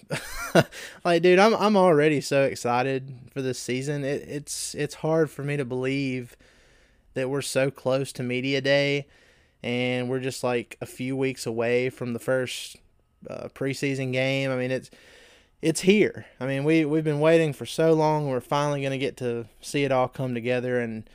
like, 1.05 1.23
dude, 1.23 1.39
I'm 1.39 1.55
I'm 1.55 1.77
already 1.77 2.21
so 2.21 2.43
excited 2.43 3.15
for 3.33 3.43
this 3.43 3.59
season. 3.59 4.05
It, 4.05 4.23
it's 4.27 4.75
it's 4.75 4.97
hard 4.97 5.31
for 5.31 5.45
me 5.45 5.57
to 5.57 5.65
believe 5.65 6.37
that 7.15 7.31
we're 7.31 7.43
so 7.43 7.71
close 7.71 8.11
to 8.13 8.25
media 8.25 8.61
day, 8.61 9.07
and 9.63 10.09
we're 10.09 10.21
just 10.21 10.43
like 10.43 10.77
a 10.81 10.87
few 10.87 11.17
weeks 11.17 11.47
away 11.47 11.89
from 11.91 12.13
the 12.13 12.19
first 12.19 12.77
uh, 13.29 13.49
preseason 13.55 14.13
game. 14.13 14.51
I 14.51 14.57
mean, 14.57 14.71
it's 14.71 14.91
it's 15.63 15.81
here. 15.81 16.27
I 16.41 16.47
mean, 16.47 16.65
we 16.65 16.85
we've 16.85 17.05
been 17.05 17.21
waiting 17.21 17.53
for 17.53 17.67
so 17.67 17.93
long. 17.93 18.29
We're 18.29 18.41
finally 18.41 18.83
gonna 18.83 18.99
get 18.99 19.17
to 19.19 19.47
see 19.61 19.85
it 19.85 19.93
all 19.93 20.09
come 20.09 20.35
together, 20.35 20.81
and 20.81 21.09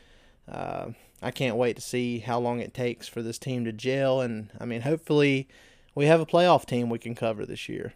uh, 0.51 0.87
I 1.21 1.31
can't 1.31 1.55
wait 1.55 1.75
to 1.75 1.81
see 1.81 2.19
how 2.19 2.39
long 2.39 2.59
it 2.59 2.73
takes 2.73 3.07
for 3.07 3.21
this 3.21 3.37
team 3.37 3.65
to 3.65 3.71
gel. 3.71 4.21
And 4.21 4.49
I 4.59 4.65
mean, 4.65 4.81
hopefully, 4.81 5.47
we 5.95 6.05
have 6.05 6.19
a 6.19 6.25
playoff 6.25 6.65
team 6.65 6.89
we 6.89 6.99
can 6.99 7.15
cover 7.15 7.45
this 7.45 7.69
year. 7.69 7.93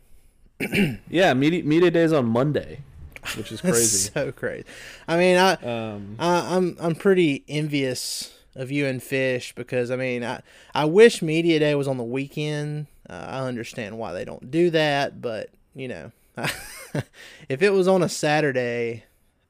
Yeah, 1.10 1.34
media 1.34 1.63
media 1.63 1.91
days 1.91 2.13
on 2.13 2.25
Monday, 2.28 2.80
which 3.36 3.51
is 3.51 3.62
crazy. 3.62 4.12
so 4.13 4.32
crazy. 4.32 4.65
I 5.08 5.17
mean, 5.17 5.38
I, 5.38 5.54
um, 5.56 6.15
I 6.19 6.56
I'm 6.56 6.78
I'm 6.80 6.95
pretty 6.95 7.43
envious 7.47 8.34
of 8.56 8.71
you 8.71 8.86
and 8.86 9.04
Fish 9.04 9.54
because 9.54 9.91
I 9.91 9.95
mean, 9.97 10.23
I 10.23 10.41
I 10.73 10.86
wish 10.86 11.21
media 11.21 11.60
day 11.60 11.75
was 11.75 11.88
on 11.88 11.97
the 11.97 12.04
weekend. 12.04 12.88
Uh, 13.10 13.26
I 13.28 13.39
understand 13.41 13.98
why 13.98 14.13
they 14.13 14.26
don't 14.26 14.50
do 14.52 14.70
that, 14.72 15.22
but 15.22 15.50
you 15.76 15.88
know, 15.88 16.12
if 17.50 17.62
it 17.62 17.72
was 17.72 17.88
on 17.88 18.04
a 18.04 18.10
Saturday, 18.10 19.04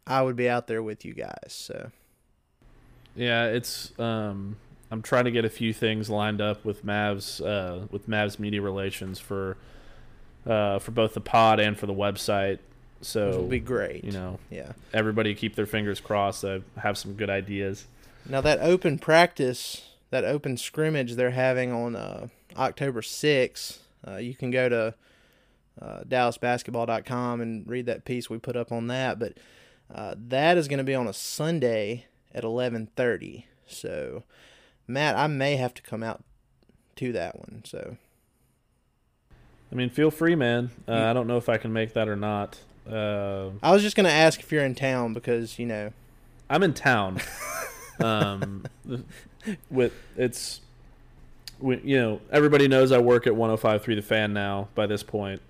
I 0.05 0.21
would 0.21 0.35
be 0.35 0.49
out 0.49 0.67
there 0.67 0.83
with 0.83 1.05
you 1.05 1.13
guys. 1.13 1.49
So 1.49 1.91
yeah, 3.15 3.45
it's 3.45 3.97
um, 3.99 4.57
I'm 4.91 5.01
trying 5.01 5.25
to 5.25 5.31
get 5.31 5.45
a 5.45 5.49
few 5.49 5.73
things 5.73 6.09
lined 6.09 6.41
up 6.41 6.65
with 6.65 6.85
Mavs 6.85 7.45
uh, 7.45 7.87
with 7.91 8.09
Mavs 8.09 8.39
media 8.39 8.61
relations 8.61 9.19
for 9.19 9.57
uh, 10.45 10.79
for 10.79 10.91
both 10.91 11.13
the 11.13 11.21
pod 11.21 11.59
and 11.59 11.77
for 11.77 11.85
the 11.85 11.93
website. 11.93 12.59
So 13.01 13.29
it 13.29 13.37
would 13.41 13.49
be 13.49 13.59
great. 13.59 14.03
you 14.03 14.11
know, 14.11 14.39
yeah. 14.49 14.71
everybody 14.93 15.35
keep 15.35 15.55
their 15.55 15.65
fingers 15.65 15.99
crossed. 15.99 16.43
I 16.43 16.61
have 16.77 16.97
some 16.97 17.13
good 17.13 17.29
ideas. 17.29 17.85
Now 18.27 18.41
that 18.41 18.59
open 18.61 18.97
practice, 18.97 19.89
that 20.09 20.23
open 20.23 20.57
scrimmage 20.57 21.13
they're 21.13 21.31
having 21.31 21.71
on 21.71 21.95
uh, 21.95 22.27
October 22.57 23.01
6th, 23.01 23.79
uh, 24.07 24.17
you 24.17 24.35
can 24.35 24.51
go 24.51 24.69
to 24.69 24.95
uh, 25.81 25.99
DallasBasketball.com 26.07 27.41
and 27.41 27.67
read 27.67 27.85
that 27.87 28.05
piece 28.05 28.29
we 28.29 28.37
put 28.37 28.55
up 28.55 28.71
on 28.71 28.87
that. 28.87 29.19
But 29.19 29.33
uh, 29.93 30.15
that 30.17 30.57
is 30.57 30.67
going 30.67 30.77
to 30.77 30.83
be 30.83 30.95
on 30.95 31.07
a 31.07 31.13
Sunday 31.13 32.05
at 32.33 32.43
11:30. 32.43 33.45
So, 33.67 34.23
Matt, 34.87 35.17
I 35.17 35.27
may 35.27 35.55
have 35.55 35.73
to 35.75 35.81
come 35.81 36.03
out 36.03 36.23
to 36.97 37.11
that 37.11 37.39
one. 37.39 37.63
So, 37.65 37.97
I 39.71 39.75
mean, 39.75 39.89
feel 39.89 40.11
free, 40.11 40.35
man. 40.35 40.71
Uh, 40.87 40.93
I 40.93 41.13
don't 41.13 41.27
know 41.27 41.37
if 41.37 41.49
I 41.49 41.57
can 41.57 41.73
make 41.73 41.93
that 41.93 42.07
or 42.07 42.15
not. 42.15 42.59
Uh, 42.89 43.49
I 43.63 43.71
was 43.71 43.81
just 43.81 43.95
going 43.95 44.05
to 44.05 44.11
ask 44.11 44.39
if 44.39 44.51
you're 44.51 44.63
in 44.63 44.75
town 44.75 45.13
because 45.13 45.57
you 45.59 45.65
know. 45.65 45.91
I'm 46.49 46.61
in 46.61 46.73
town. 46.73 47.19
um, 48.03 48.65
with 49.69 49.93
it's, 50.15 50.61
we, 51.59 51.79
you 51.83 51.97
know, 52.01 52.21
everybody 52.31 52.67
knows 52.67 52.91
I 52.91 52.99
work 52.99 53.27
at 53.27 53.33
105.3 53.33 53.83
The 53.95 54.01
Fan 54.01 54.33
now 54.33 54.67
by 54.75 54.85
this 54.87 55.03
point, 55.03 55.41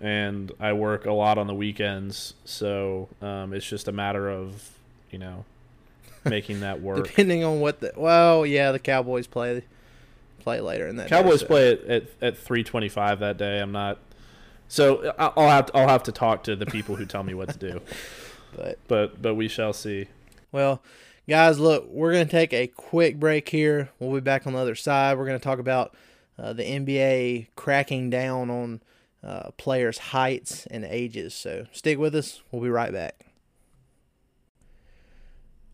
and 0.00 0.52
I 0.60 0.72
work 0.72 1.06
a 1.06 1.12
lot 1.12 1.38
on 1.38 1.46
the 1.46 1.54
weekends. 1.54 2.34
So 2.44 3.08
um, 3.22 3.52
it's 3.52 3.66
just 3.68 3.88
a 3.88 3.92
matter 3.92 4.28
of, 4.30 4.70
you 5.10 5.18
know, 5.18 5.44
making 6.24 6.60
that 6.60 6.80
work. 6.82 7.06
Depending 7.06 7.44
on 7.44 7.60
what 7.60 7.80
the 7.80 7.92
well, 7.96 8.44
yeah, 8.46 8.72
the 8.72 8.78
Cowboys 8.78 9.26
play 9.26 9.62
play 10.40 10.60
later 10.60 10.86
in 10.86 10.96
that. 10.96 11.08
day, 11.08 11.16
Cowboys 11.16 11.40
so- 11.40 11.46
play 11.46 11.72
at, 11.72 11.82
at 11.84 12.02
at 12.20 12.44
3:25 12.44 13.18
that 13.20 13.36
day. 13.38 13.60
I'm 13.60 13.72
not. 13.72 13.98
So 14.70 15.14
I'll 15.18 15.48
have 15.48 15.66
to, 15.66 15.76
I'll 15.76 15.88
have 15.88 16.02
to 16.04 16.12
talk 16.12 16.44
to 16.44 16.54
the 16.54 16.66
people 16.66 16.96
who 16.96 17.06
tell 17.06 17.22
me 17.22 17.32
what 17.32 17.48
to 17.48 17.58
do. 17.58 17.80
but 18.56 18.78
But 18.86 19.22
but 19.22 19.34
we 19.34 19.48
shall 19.48 19.72
see. 19.72 20.08
Well, 20.52 20.82
guys, 21.28 21.60
look, 21.60 21.86
we're 21.90 22.12
going 22.12 22.24
to 22.24 22.30
take 22.30 22.54
a 22.54 22.66
quick 22.66 23.20
break 23.20 23.50
here. 23.50 23.90
We'll 23.98 24.14
be 24.14 24.20
back 24.20 24.46
on 24.46 24.54
the 24.54 24.58
other 24.58 24.74
side. 24.74 25.18
We're 25.18 25.26
going 25.26 25.38
to 25.38 25.44
talk 25.44 25.58
about 25.58 25.94
uh, 26.38 26.54
the 26.54 26.64
NBA 26.64 27.48
cracking 27.54 28.08
down 28.08 28.48
on 28.50 28.80
uh, 29.22 29.50
players' 29.58 29.98
heights 29.98 30.66
and 30.70 30.84
ages. 30.86 31.34
So 31.34 31.66
stick 31.70 31.98
with 31.98 32.14
us. 32.14 32.40
We'll 32.50 32.62
be 32.62 32.70
right 32.70 32.92
back. 32.92 33.26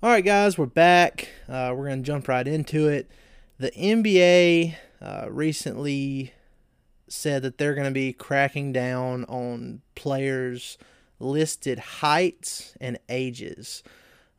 All 0.03 0.11
right, 0.11 0.25
guys, 0.25 0.59
we're 0.59 0.67
back. 0.67 1.29
Uh, 1.49 1.73
we're 1.75 1.87
going 1.87 2.03
to 2.03 2.07
jump 2.07 2.27
right 2.27 2.47
into 2.47 2.89
it. 2.89 3.09
The 3.59 3.71
NBA 3.71 4.75
uh, 5.01 5.27
recently 5.31 6.35
said 7.09 7.43
that 7.43 7.59
they're 7.59 7.75
going 7.75 7.87
to 7.87 7.93
be 7.93 8.13
cracking 8.13 8.73
down 8.73 9.25
on 9.27 9.83
players' 9.95 10.79
listed 11.21 11.79
heights 11.79 12.75
and 12.81 12.99
ages. 13.09 13.85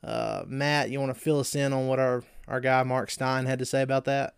Uh, 0.06 0.44
Matt, 0.46 0.92
you 0.92 1.00
want 1.00 1.14
to 1.14 1.20
fill 1.20 1.40
us 1.40 1.56
in 1.56 1.74
on 1.74 1.88
what 1.88 2.00
our, 2.00 2.24
our 2.48 2.60
guy 2.60 2.84
Marc 2.84 3.10
Stein 3.10 3.48
had 3.48 3.58
to 3.60 3.66
say 3.66 3.82
about 3.82 4.06
that? 4.06 4.36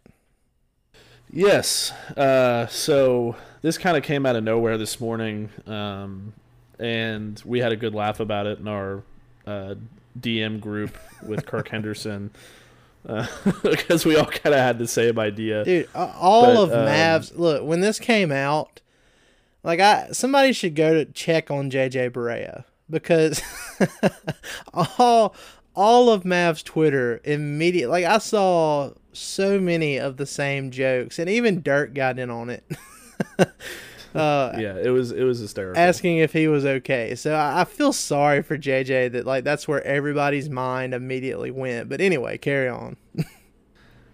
Yes. 1.29 1.91
Uh, 2.15 2.67
so 2.67 3.35
this 3.61 3.77
kind 3.77 3.97
of 3.97 4.03
came 4.03 4.25
out 4.25 4.37
of 4.37 4.45
nowhere 4.45 4.77
this 4.77 5.01
morning, 5.01 5.49
um, 5.65 6.31
and 6.79 7.41
we 7.45 7.59
had 7.59 7.73
a 7.73 7.75
good 7.75 7.93
laugh 7.93 8.21
about 8.21 8.47
it 8.47 8.59
in 8.59 8.67
our 8.69 9.03
uh, 9.45 9.75
DM 10.17 10.61
group 10.61 10.97
with 11.21 11.45
Kirk 11.45 11.67
Henderson. 11.71 12.31
because 13.63 14.05
we 14.05 14.17
all 14.17 14.25
kind 14.25 14.53
of 14.53 14.59
had 14.59 14.77
the 14.79 14.87
same 14.87 15.17
idea. 15.17 15.63
Dude, 15.63 15.87
all 15.95 16.45
But, 16.45 16.57
of 16.57 16.71
um, 16.73 16.87
Mavs. 16.87 17.37
Look, 17.37 17.63
when 17.63 17.79
this 17.79 17.99
came 17.99 18.33
out, 18.33 18.81
like 19.63 19.79
I 19.79 20.09
somebody 20.11 20.51
should 20.51 20.75
go 20.75 20.93
to 20.93 21.05
check 21.05 21.49
on 21.49 21.71
JJ 21.71 22.11
Barea 22.11 22.65
because 22.89 23.41
all 24.73 25.35
all 25.77 26.09
of 26.09 26.23
Mavs 26.23 26.63
Twitter 26.63 27.21
immediate 27.23 27.89
like 27.89 28.03
I 28.03 28.17
saw 28.17 28.91
so 29.13 29.59
many 29.59 29.97
of 29.97 30.17
the 30.17 30.25
same 30.25 30.71
jokes 30.71 31.19
and 31.19 31.29
even 31.29 31.61
Dirk 31.61 31.93
got 31.93 32.19
in 32.19 32.29
on 32.29 32.49
it. 32.49 32.63
uh 34.15 34.53
Yeah, 34.57 34.75
it 34.81 34.89
was 34.89 35.11
it 35.11 35.23
was 35.23 35.39
hysterical. 35.39 35.81
asking 35.81 36.17
if 36.17 36.33
he 36.33 36.47
was 36.47 36.65
okay. 36.65 37.15
So 37.15 37.33
I, 37.33 37.61
I 37.61 37.63
feel 37.65 37.93
sorry 37.93 38.41
for 38.41 38.57
JJ 38.57 39.11
that 39.13 39.25
like 39.25 39.43
that's 39.43 39.67
where 39.67 39.83
everybody's 39.83 40.49
mind 40.49 40.93
immediately 40.93 41.51
went. 41.51 41.87
But 41.89 42.01
anyway, 42.01 42.37
carry 42.37 42.67
on. 42.67 42.97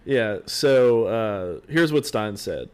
Yeah, 0.06 0.40
so 0.44 1.04
uh, 1.06 1.60
here's 1.66 1.90
what 1.90 2.04
Stein 2.04 2.36
said. 2.36 2.68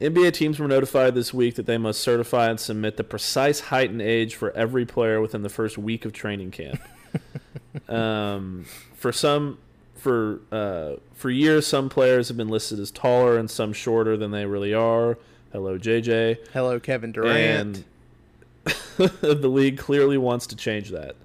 NBA 0.00 0.32
teams 0.34 0.60
were 0.60 0.68
notified 0.68 1.16
this 1.16 1.34
week 1.34 1.56
that 1.56 1.66
they 1.66 1.78
must 1.78 2.00
certify 2.00 2.48
and 2.48 2.60
submit 2.60 2.96
the 2.96 3.02
precise 3.02 3.58
height 3.58 3.90
and 3.90 4.00
age 4.00 4.36
for 4.36 4.52
every 4.52 4.86
player 4.86 5.20
within 5.20 5.42
the 5.42 5.48
first 5.48 5.76
week 5.76 6.04
of 6.04 6.12
training 6.12 6.52
camp. 6.52 6.80
um, 7.88 8.64
for 8.94 9.12
some, 9.12 9.58
for 9.94 10.40
uh, 10.50 10.94
for 11.14 11.30
years, 11.30 11.66
some 11.66 11.88
players 11.88 12.28
have 12.28 12.36
been 12.36 12.48
listed 12.48 12.78
as 12.80 12.90
taller 12.90 13.36
and 13.36 13.50
some 13.50 13.72
shorter 13.72 14.16
than 14.16 14.30
they 14.30 14.46
really 14.46 14.74
are. 14.74 15.18
Hello, 15.52 15.78
JJ. 15.78 16.48
Hello, 16.52 16.78
Kevin 16.78 17.12
Durant. 17.12 17.84
And 17.84 17.84
the 19.20 19.48
league 19.48 19.78
clearly 19.78 20.18
wants 20.18 20.46
to 20.48 20.56
change 20.56 20.90
that. 20.90 21.16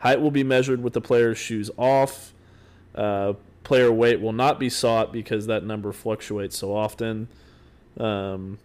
Height 0.00 0.20
will 0.20 0.30
be 0.30 0.44
measured 0.44 0.82
with 0.82 0.92
the 0.92 1.00
player's 1.00 1.38
shoes 1.38 1.70
off. 1.76 2.32
Uh, 2.94 3.34
player 3.64 3.92
weight 3.92 4.20
will 4.20 4.32
not 4.32 4.58
be 4.58 4.70
sought 4.70 5.12
because 5.12 5.46
that 5.46 5.64
number 5.64 5.92
fluctuates 5.92 6.56
so 6.56 6.74
often. 6.74 7.28
Um, 7.98 8.58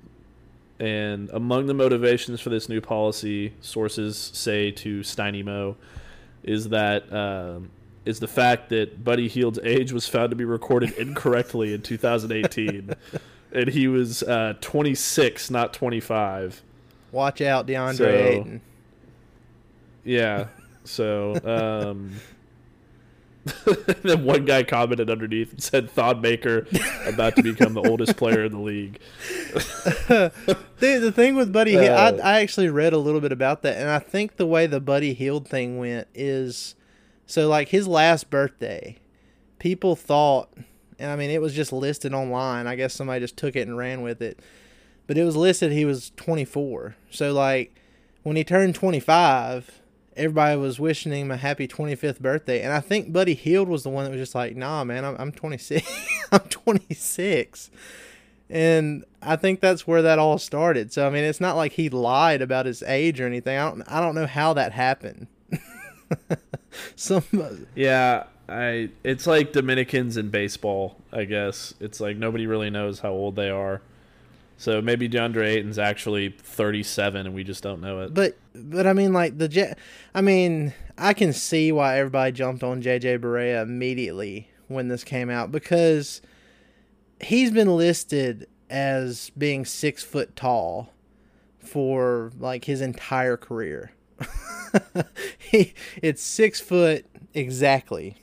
and 0.79 1.29
among 1.29 1.67
the 1.67 1.73
motivations 1.73 2.41
for 2.41 2.49
this 2.49 2.69
new 2.69 2.81
policy, 2.81 3.53
sources 3.61 4.17
say 4.33 4.71
to 4.71 5.01
Steinemo, 5.01 5.75
is 6.43 6.69
that 6.69 7.11
um 7.13 7.69
is 8.05 8.19
the 8.19 8.27
fact 8.27 8.69
that 8.69 9.01
Buddy 9.03 9.27
Hield's 9.29 9.59
age 9.63 9.93
was 9.93 10.07
found 10.07 10.31
to 10.31 10.35
be 10.35 10.43
recorded 10.43 10.91
incorrectly 10.97 11.73
in 11.73 11.81
2018, 11.81 12.93
and 13.53 13.69
he 13.69 13.87
was 13.87 14.23
uh, 14.23 14.55
26, 14.59 15.49
not 15.49 15.73
25. 15.73 16.61
Watch 17.13 17.39
out, 17.39 17.65
DeAndre 17.65 17.95
So- 17.95 18.09
Ayton. 18.09 18.61
Yeah. 20.03 20.47
So, 20.83 21.33
um, 21.45 22.11
then 24.03 24.23
one 24.23 24.45
guy 24.45 24.63
commented 24.63 25.09
underneath 25.09 25.51
and 25.51 25.61
said 25.61 25.89
Thon 25.89 26.21
Maker 26.21 26.65
about 27.05 27.35
to 27.35 27.43
become 27.43 27.73
the 27.73 27.81
oldest 27.81 28.15
player 28.15 28.45
in 28.45 28.51
the 28.53 28.59
league. 28.59 28.99
Dude, 30.79 31.01
the 31.01 31.11
thing 31.13 31.35
with 31.35 31.51
Buddy, 31.51 31.71
Hield, 31.71 31.89
Uh, 31.89 32.17
I, 32.23 32.35
I 32.37 32.41
actually 32.41 32.69
read 32.69 32.93
a 32.93 32.97
little 32.97 33.21
bit 33.21 33.31
about 33.31 33.61
that, 33.63 33.77
and 33.77 33.89
I 33.89 33.99
think 33.99 34.37
the 34.37 34.45
way 34.45 34.65
the 34.67 34.79
Buddy 34.79 35.13
Hield 35.13 35.47
thing 35.47 35.77
went 35.77 36.07
is, 36.13 36.75
so 37.25 37.47
like 37.49 37.69
his 37.69 37.87
last 37.87 38.29
birthday, 38.29 38.97
people 39.59 39.95
thought, 39.95 40.49
and 40.97 41.11
I 41.11 41.15
mean 41.15 41.29
it 41.29 41.41
was 41.41 41.53
just 41.53 41.73
listed 41.73 42.13
online. 42.13 42.67
I 42.67 42.75
guess 42.75 42.93
somebody 42.93 43.19
just 43.19 43.37
took 43.37 43.55
it 43.55 43.67
and 43.67 43.77
ran 43.77 44.01
with 44.01 44.21
it, 44.21 44.39
but 45.07 45.17
it 45.17 45.23
was 45.23 45.35
listed 45.35 45.71
he 45.71 45.85
was 45.85 46.11
24. 46.15 46.95
So 47.11 47.33
like 47.33 47.75
when 48.23 48.35
he 48.37 48.43
turned 48.45 48.75
25, 48.75 49.81
everybody 50.15 50.59
was 50.59 50.79
wishing 50.79 51.11
him 51.11 51.31
a 51.31 51.37
happy 51.37 51.67
25th 51.67 52.19
birthday, 52.19 52.61
and 52.61 52.73
I 52.73 52.79
think 52.79 53.11
Buddy 53.11 53.33
Hield 53.33 53.67
was 53.67 53.83
the 53.83 53.89
one 53.89 54.05
that 54.05 54.11
was 54.11 54.19
just 54.19 54.35
like, 54.35 54.55
nah, 54.55 54.83
man, 54.83 55.05
I'm, 55.05 55.15
I'm 55.17 55.31
26, 55.31 55.85
I'm 56.31 56.41
26. 56.41 57.71
And 58.49 59.03
I 59.21 59.35
think 59.35 59.61
that's 59.61 59.87
where 59.87 60.01
that 60.03 60.19
all 60.19 60.37
started. 60.37 60.93
So 60.93 61.07
I 61.07 61.09
mean, 61.09 61.23
it's 61.23 61.41
not 61.41 61.55
like 61.55 61.73
he 61.73 61.89
lied 61.89 62.41
about 62.41 62.65
his 62.65 62.83
age 62.83 63.19
or 63.19 63.25
anything. 63.25 63.57
I 63.57 63.69
don't 63.69 63.81
I 63.83 63.99
don't 63.99 64.15
know 64.15 64.27
how 64.27 64.53
that 64.53 64.73
happened. 64.73 65.27
Some 66.95 67.23
Yeah, 67.73 68.25
I. 68.47 68.89
It's 69.03 69.25
like 69.25 69.53
Dominicans 69.53 70.17
in 70.17 70.29
baseball. 70.29 70.97
I 71.11 71.25
guess 71.25 71.73
it's 71.79 71.99
like 71.99 72.17
nobody 72.17 72.45
really 72.45 72.69
knows 72.69 72.99
how 72.99 73.11
old 73.11 73.35
they 73.35 73.49
are. 73.49 73.81
So 74.63 74.81
maybe 74.81 75.09
DeAndre 75.09 75.45
Ayton's 75.45 75.77
actually 75.77 76.29
37 76.29 77.25
and 77.25 77.35
we 77.35 77.43
just 77.43 77.61
don't 77.61 77.81
know 77.81 77.99
it. 77.99 78.13
but 78.13 78.37
but 78.55 78.87
I 78.87 78.93
mean 78.93 79.11
like 79.11 79.37
the 79.37 79.49
J 79.49 79.73
I 80.15 80.21
mean, 80.21 80.73
I 80.97 81.13
can 81.13 81.33
see 81.33 81.73
why 81.73 81.97
everybody 81.99 82.31
jumped 82.31 82.63
on 82.63 82.81
JJ 82.81 83.19
Barea 83.19 83.61
immediately 83.61 84.47
when 84.69 84.87
this 84.87 85.03
came 85.03 85.29
out 85.29 85.51
because 85.51 86.21
he's 87.21 87.51
been 87.51 87.75
listed 87.75 88.47
as 88.69 89.31
being 89.31 89.65
six 89.65 90.01
foot 90.01 90.33
tall 90.33 90.93
for 91.59 92.31
like 92.39 92.63
his 92.63 92.79
entire 92.79 93.35
career. 93.35 93.91
he, 95.37 95.73
it's 96.01 96.23
six 96.23 96.61
foot 96.61 97.05
exactly. 97.33 98.15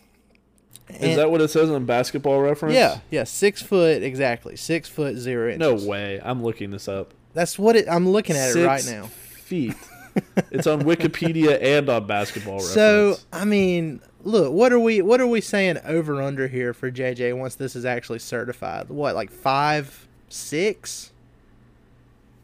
Is 1.00 1.16
that 1.16 1.30
what 1.30 1.40
it 1.40 1.48
says 1.48 1.70
on 1.70 1.84
Basketball 1.84 2.40
Reference? 2.40 2.74
Yeah, 2.74 3.00
yeah, 3.10 3.24
six 3.24 3.62
foot 3.62 4.02
exactly, 4.02 4.56
six 4.56 4.88
foot 4.88 5.16
zero 5.16 5.56
No 5.56 5.74
way. 5.74 6.20
I'm 6.22 6.42
looking 6.42 6.70
this 6.70 6.88
up. 6.88 7.14
That's 7.34 7.58
what 7.58 7.76
it. 7.76 7.88
I'm 7.88 8.08
looking 8.08 8.36
at 8.36 8.54
it 8.56 8.66
right 8.66 8.84
now. 8.86 9.04
Feet. 9.06 9.76
it's 10.50 10.66
on 10.66 10.82
Wikipedia 10.82 11.62
and 11.62 11.88
on 11.88 12.06
Basketball 12.06 12.54
Reference. 12.54 12.74
So 12.74 13.16
I 13.32 13.44
mean, 13.44 14.00
look, 14.22 14.52
what 14.52 14.72
are 14.72 14.80
we? 14.80 15.02
What 15.02 15.20
are 15.20 15.26
we 15.26 15.40
saying 15.40 15.78
over 15.84 16.20
under 16.20 16.48
here 16.48 16.74
for 16.74 16.90
JJ 16.90 17.36
once 17.38 17.54
this 17.54 17.76
is 17.76 17.84
actually 17.84 18.18
certified? 18.18 18.88
What, 18.88 19.14
like 19.14 19.30
five, 19.30 20.08
six? 20.28 21.12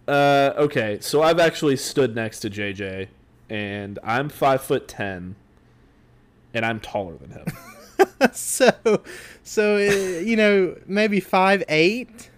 Uh, 0.06 0.52
okay, 0.56 0.98
so 1.00 1.22
I've 1.22 1.40
actually 1.40 1.76
stood 1.76 2.14
next 2.14 2.40
to 2.40 2.50
JJ, 2.50 3.08
and 3.50 3.98
I'm 4.04 4.28
five 4.28 4.62
foot 4.62 4.86
ten, 4.86 5.34
and 6.54 6.64
I'm 6.64 6.80
taller 6.80 7.16
than 7.16 7.30
him. 7.30 7.46
so, 8.32 8.70
so 9.42 9.76
uh, 9.76 10.20
you 10.20 10.36
know, 10.36 10.76
maybe 10.86 11.20
five 11.20 11.62
eight. 11.68 12.30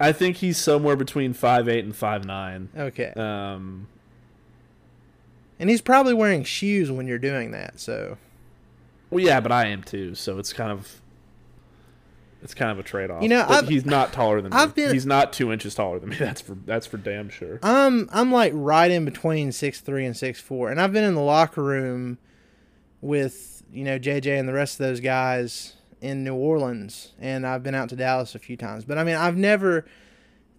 I 0.00 0.12
think 0.12 0.36
he's 0.36 0.56
somewhere 0.58 0.94
between 0.96 1.32
five 1.32 1.68
eight 1.68 1.84
and 1.84 1.94
five 1.94 2.24
nine. 2.24 2.68
Okay, 2.76 3.12
Um, 3.16 3.88
and 5.58 5.68
he's 5.68 5.80
probably 5.80 6.14
wearing 6.14 6.44
shoes 6.44 6.90
when 6.90 7.06
you're 7.08 7.18
doing 7.18 7.50
that. 7.50 7.80
So 7.80 8.16
well, 9.10 9.24
yeah, 9.24 9.40
but 9.40 9.50
I 9.52 9.66
am 9.66 9.82
too, 9.82 10.14
so 10.14 10.38
it's 10.38 10.52
kind 10.52 10.70
of, 10.70 11.00
it's 12.42 12.54
kind 12.54 12.70
of 12.70 12.78
a 12.78 12.82
trade 12.84 13.10
off. 13.10 13.22
You 13.22 13.28
know, 13.30 13.44
but 13.48 13.68
he's 13.68 13.84
not 13.86 14.12
taller 14.12 14.40
than 14.40 14.52
me. 14.52 14.56
I've 14.58 14.74
been- 14.74 14.92
he's 14.92 15.06
not 15.06 15.32
two 15.32 15.50
inches 15.52 15.74
taller 15.74 15.98
than 15.98 16.10
me. 16.10 16.16
That's 16.20 16.40
for 16.40 16.54
that's 16.66 16.86
for 16.86 16.96
damn 16.98 17.28
sure. 17.28 17.58
I'm 17.62 18.08
I'm 18.12 18.30
like 18.30 18.52
right 18.54 18.90
in 18.90 19.04
between 19.04 19.50
six 19.50 19.80
three 19.80 20.04
and 20.06 20.16
six 20.16 20.40
four, 20.40 20.70
and 20.70 20.80
I've 20.80 20.92
been 20.92 21.04
in 21.04 21.14
the 21.14 21.20
locker 21.22 21.62
room 21.62 22.18
with 23.00 23.57
you 23.72 23.84
know 23.84 23.98
JJ 23.98 24.38
and 24.38 24.48
the 24.48 24.52
rest 24.52 24.80
of 24.80 24.86
those 24.86 25.00
guys 25.00 25.74
in 26.00 26.24
New 26.24 26.34
Orleans, 26.34 27.12
and 27.18 27.46
I've 27.46 27.62
been 27.62 27.74
out 27.74 27.88
to 27.90 27.96
Dallas 27.96 28.34
a 28.34 28.38
few 28.38 28.56
times. 28.56 28.84
But 28.84 28.98
I 28.98 29.04
mean, 29.04 29.16
I've 29.16 29.36
never 29.36 29.84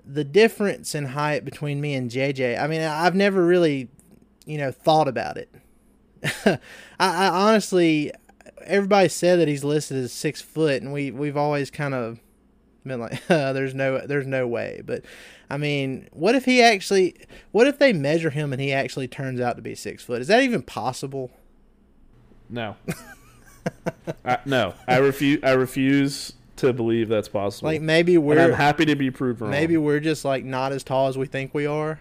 the 0.05 0.23
difference 0.23 0.95
in 0.95 1.05
height 1.05 1.45
between 1.45 1.79
me 1.81 1.93
and 1.93 2.09
JJ. 2.09 2.59
I 2.59 2.67
mean, 2.67 2.81
I've 2.81 3.15
never 3.15 3.45
really 3.45 3.89
you 4.45 4.57
know 4.57 4.71
thought 4.71 5.07
about 5.07 5.37
it. 5.37 5.53
I, 6.45 6.59
I 6.99 7.27
honestly, 7.29 8.11
everybody 8.65 9.09
said 9.09 9.39
that 9.39 9.47
he's 9.47 9.63
listed 9.63 9.97
as 9.97 10.11
six 10.11 10.41
foot, 10.41 10.81
and 10.81 10.91
we 10.91 11.11
we've 11.11 11.37
always 11.37 11.69
kind 11.71 11.93
of 11.93 12.19
been 12.85 12.99
like, 12.99 13.25
there's 13.27 13.73
no 13.73 14.05
there's 14.05 14.27
no 14.27 14.47
way. 14.47 14.81
But 14.85 15.03
I 15.49 15.57
mean, 15.57 16.09
what 16.11 16.35
if 16.35 16.45
he 16.45 16.61
actually? 16.61 17.15
What 17.51 17.67
if 17.67 17.79
they 17.79 17.93
measure 17.93 18.29
him 18.29 18.51
and 18.51 18.61
he 18.61 18.73
actually 18.73 19.07
turns 19.07 19.39
out 19.39 19.55
to 19.55 19.61
be 19.61 19.75
six 19.75 20.03
foot? 20.03 20.21
Is 20.21 20.27
that 20.27 20.43
even 20.43 20.61
possible? 20.61 21.31
No, 22.49 22.75
I, 24.25 24.39
no, 24.45 24.73
I 24.87 24.97
refuse. 24.97 25.39
I 25.43 25.51
refuse 25.51 26.33
to 26.57 26.73
believe 26.73 27.07
that's 27.07 27.27
possible. 27.27 27.69
Like 27.69 27.81
maybe 27.81 28.15
and 28.15 28.23
I'm 28.23 28.49
we're 28.49 28.55
happy 28.55 28.85
to 28.85 28.95
be 28.95 29.11
proved 29.11 29.41
wrong. 29.41 29.51
maybe 29.51 29.77
we're 29.77 29.99
just 29.99 30.25
like 30.25 30.43
not 30.43 30.71
as 30.71 30.83
tall 30.83 31.07
as 31.07 31.17
we 31.17 31.25
think 31.25 31.53
we 31.53 31.65
are. 31.65 31.99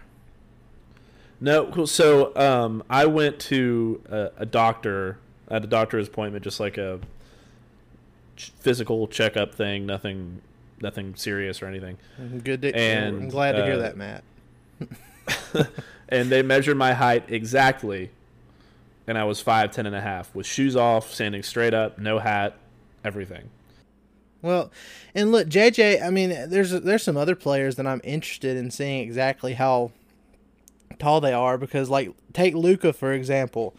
No, 1.41 1.67
cool. 1.67 1.87
So 1.87 2.35
um, 2.35 2.83
I 2.89 3.05
went 3.05 3.39
to 3.41 4.01
a, 4.09 4.31
a 4.39 4.45
doctor 4.45 5.19
at 5.49 5.63
a 5.63 5.67
doctor's 5.67 6.07
appointment, 6.07 6.43
just 6.43 6.59
like 6.59 6.77
a 6.77 6.99
ch- 8.35 8.51
physical 8.59 9.07
checkup 9.07 9.55
thing. 9.55 9.85
Nothing, 9.85 10.41
nothing 10.81 11.15
serious 11.15 11.61
or 11.61 11.67
anything. 11.67 11.97
Good. 12.43 12.61
To, 12.63 12.75
And, 12.75 13.15
I'm 13.15 13.29
glad 13.29 13.53
to 13.53 13.63
hear 13.63 13.75
uh, 13.75 13.77
that, 13.77 13.97
Matt. 13.97 14.23
And 16.09 16.31
they 16.31 16.41
measured 16.41 16.75
my 16.75 16.93
height 16.93 17.25
exactly, 17.27 18.09
and 19.09 19.17
I 19.17 19.23
was 19.23 19.41
five 19.41 19.71
ten 19.71 19.87
and 19.87 19.95
a 19.95 20.01
half 20.01 20.33
with 20.35 20.45
shoes 20.45 20.75
off, 20.75 21.11
standing 21.11 21.41
straight 21.41 21.73
up, 21.73 21.97
no 21.97 22.19
hat, 22.19 22.55
everything. 23.03 23.49
Well, 24.43 24.71
and 25.15 25.31
look, 25.31 25.49
JJ. 25.49 26.03
I 26.03 26.11
mean, 26.11 26.29
there's 26.47 26.69
there's 26.69 27.01
some 27.01 27.17
other 27.17 27.35
players 27.35 27.75
that 27.77 27.87
I'm 27.87 28.01
interested 28.03 28.55
in 28.55 28.69
seeing 28.69 29.01
exactly 29.01 29.55
how 29.55 29.91
tall 30.99 31.21
they 31.21 31.33
are 31.33 31.57
because, 31.57 31.89
like, 31.89 32.11
take 32.33 32.53
Luka 32.53 32.93
for 32.93 33.11
example. 33.11 33.75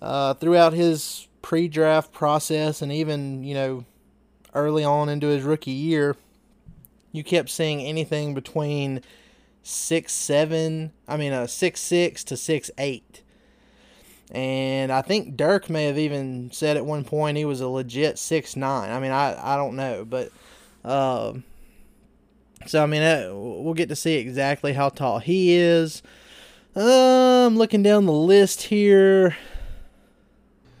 Uh, 0.00 0.32
throughout 0.34 0.72
his 0.72 1.28
pre-draft 1.42 2.12
process 2.12 2.80
and 2.80 2.90
even 2.90 3.44
you 3.44 3.54
know 3.54 3.84
early 4.54 4.82
on 4.82 5.10
into 5.10 5.26
his 5.26 5.42
rookie 5.42 5.72
year, 5.72 6.16
you 7.12 7.22
kept 7.22 7.50
seeing 7.50 7.82
anything 7.82 8.32
between 8.32 9.02
six 9.62 10.14
seven. 10.14 10.92
I 11.06 11.18
mean, 11.18 11.34
a 11.34 11.46
six 11.46 11.82
six 11.82 12.24
to 12.24 12.36
six 12.38 12.70
eight. 12.78 13.20
And 14.34 14.90
I 14.90 15.00
think 15.02 15.36
Dirk 15.36 15.70
may 15.70 15.84
have 15.84 15.98
even 15.98 16.50
said 16.52 16.76
at 16.76 16.84
one 16.84 17.04
point 17.04 17.36
he 17.36 17.44
was 17.44 17.60
a 17.60 17.68
legit 17.68 18.18
six 18.18 18.56
nine. 18.56 18.90
I 18.90 18.98
mean, 18.98 19.12
I, 19.12 19.54
I 19.54 19.56
don't 19.56 19.76
know, 19.76 20.04
but 20.04 20.30
uh, 20.84 21.34
so 22.66 22.82
I 22.82 22.86
mean, 22.86 23.02
uh, 23.02 23.30
we'll 23.32 23.74
get 23.74 23.88
to 23.90 23.96
see 23.96 24.14
exactly 24.14 24.72
how 24.72 24.88
tall 24.88 25.20
he 25.20 25.54
is. 25.54 26.02
I'm 26.74 27.56
looking 27.56 27.82
down 27.84 28.06
the 28.06 28.12
list 28.12 28.62
here. 28.62 29.36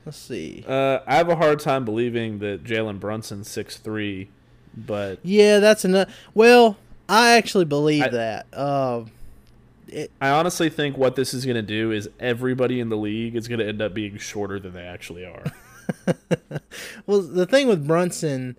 Let's 0.04 0.18
see. 0.18 0.64
Uh, 0.66 0.98
I 1.06 1.14
have 1.16 1.28
a 1.28 1.36
hard 1.36 1.60
time 1.60 1.84
believing 1.84 2.40
that 2.40 2.64
Jalen 2.64 2.98
Brunson's 2.98 3.48
six 3.48 3.78
three, 3.78 4.28
but 4.76 5.20
Yeah, 5.22 5.60
that's 5.60 5.84
enough. 5.84 6.12
Well, 6.34 6.76
I 7.08 7.36
actually 7.36 7.64
believe 7.66 8.02
I- 8.02 8.08
that. 8.08 8.46
Uh, 8.52 9.04
I 10.20 10.30
honestly 10.30 10.68
think 10.68 10.96
what 10.96 11.16
this 11.16 11.34
is 11.34 11.44
going 11.44 11.56
to 11.56 11.62
do 11.62 11.90
is 11.90 12.08
everybody 12.18 12.80
in 12.80 12.88
the 12.88 12.96
league 12.96 13.36
is 13.36 13.48
going 13.48 13.60
to 13.60 13.66
end 13.66 13.82
up 13.82 13.94
being 13.94 14.18
shorter 14.18 14.58
than 14.58 14.72
they 14.72 14.82
actually 14.84 15.24
are. 15.24 15.44
well, 17.06 17.22
the 17.22 17.46
thing 17.46 17.68
with 17.68 17.86
Brunson, 17.86 18.56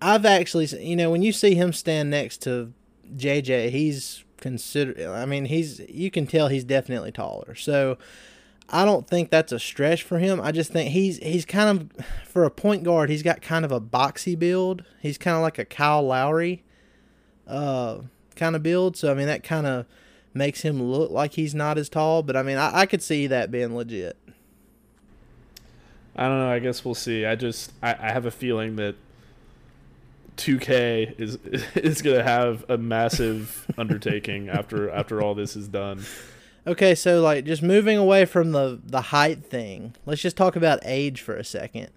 I've 0.00 0.24
actually, 0.24 0.66
you 0.84 0.96
know, 0.96 1.10
when 1.10 1.22
you 1.22 1.32
see 1.32 1.54
him 1.54 1.72
stand 1.72 2.10
next 2.10 2.38
to 2.42 2.72
JJ, 3.16 3.70
he's 3.70 4.24
consider. 4.42 5.12
I 5.12 5.24
mean, 5.24 5.46
he's 5.46 5.80
you 5.88 6.10
can 6.10 6.26
tell 6.26 6.48
he's 6.48 6.64
definitely 6.64 7.12
taller. 7.12 7.54
So 7.54 7.96
I 8.68 8.84
don't 8.84 9.06
think 9.06 9.30
that's 9.30 9.52
a 9.52 9.58
stretch 9.58 10.02
for 10.02 10.18
him. 10.18 10.40
I 10.40 10.52
just 10.52 10.72
think 10.72 10.90
he's 10.90 11.18
he's 11.18 11.46
kind 11.46 11.80
of 11.80 12.06
for 12.26 12.44
a 12.44 12.50
point 12.50 12.82
guard. 12.82 13.08
He's 13.10 13.22
got 13.22 13.40
kind 13.40 13.64
of 13.64 13.72
a 13.72 13.80
boxy 13.80 14.38
build. 14.38 14.84
He's 15.00 15.18
kind 15.18 15.36
of 15.36 15.42
like 15.42 15.58
a 15.58 15.64
Kyle 15.64 16.02
Lowry, 16.02 16.64
uh, 17.46 17.98
kind 18.36 18.56
of 18.56 18.62
build. 18.62 18.96
So 18.96 19.10
I 19.10 19.14
mean, 19.14 19.26
that 19.26 19.42
kind 19.42 19.66
of 19.66 19.86
makes 20.34 20.62
him 20.62 20.82
look 20.82 21.10
like 21.10 21.34
he's 21.34 21.54
not 21.54 21.78
as 21.78 21.88
tall. 21.88 22.22
But 22.22 22.36
I 22.36 22.42
mean, 22.42 22.58
I, 22.58 22.80
I 22.80 22.86
could 22.86 23.02
see 23.02 23.26
that 23.26 23.50
being 23.50 23.74
legit. 23.74 24.16
I 26.14 26.28
don't 26.28 26.38
know. 26.38 26.50
I 26.50 26.58
guess 26.58 26.84
we'll 26.84 26.94
see. 26.94 27.24
I 27.24 27.34
just 27.34 27.72
I, 27.82 27.94
I 27.94 28.12
have 28.12 28.26
a 28.26 28.30
feeling 28.30 28.76
that 28.76 28.96
2K 30.36 31.18
is 31.18 31.36
is 31.74 32.02
going 32.02 32.16
to 32.16 32.22
have 32.22 32.64
a 32.68 32.76
massive 32.76 33.66
undertaking 33.78 34.48
after 34.48 34.90
after 34.90 35.22
all 35.22 35.34
this 35.34 35.56
is 35.56 35.68
done. 35.68 36.04
Okay, 36.66 36.94
so 36.94 37.20
like 37.20 37.44
just 37.44 37.62
moving 37.62 37.98
away 37.98 38.24
from 38.24 38.52
the 38.52 38.80
the 38.84 39.00
height 39.00 39.44
thing, 39.44 39.94
let's 40.06 40.20
just 40.20 40.36
talk 40.36 40.54
about 40.54 40.80
age 40.84 41.20
for 41.20 41.36
a 41.36 41.44
second. 41.44 41.90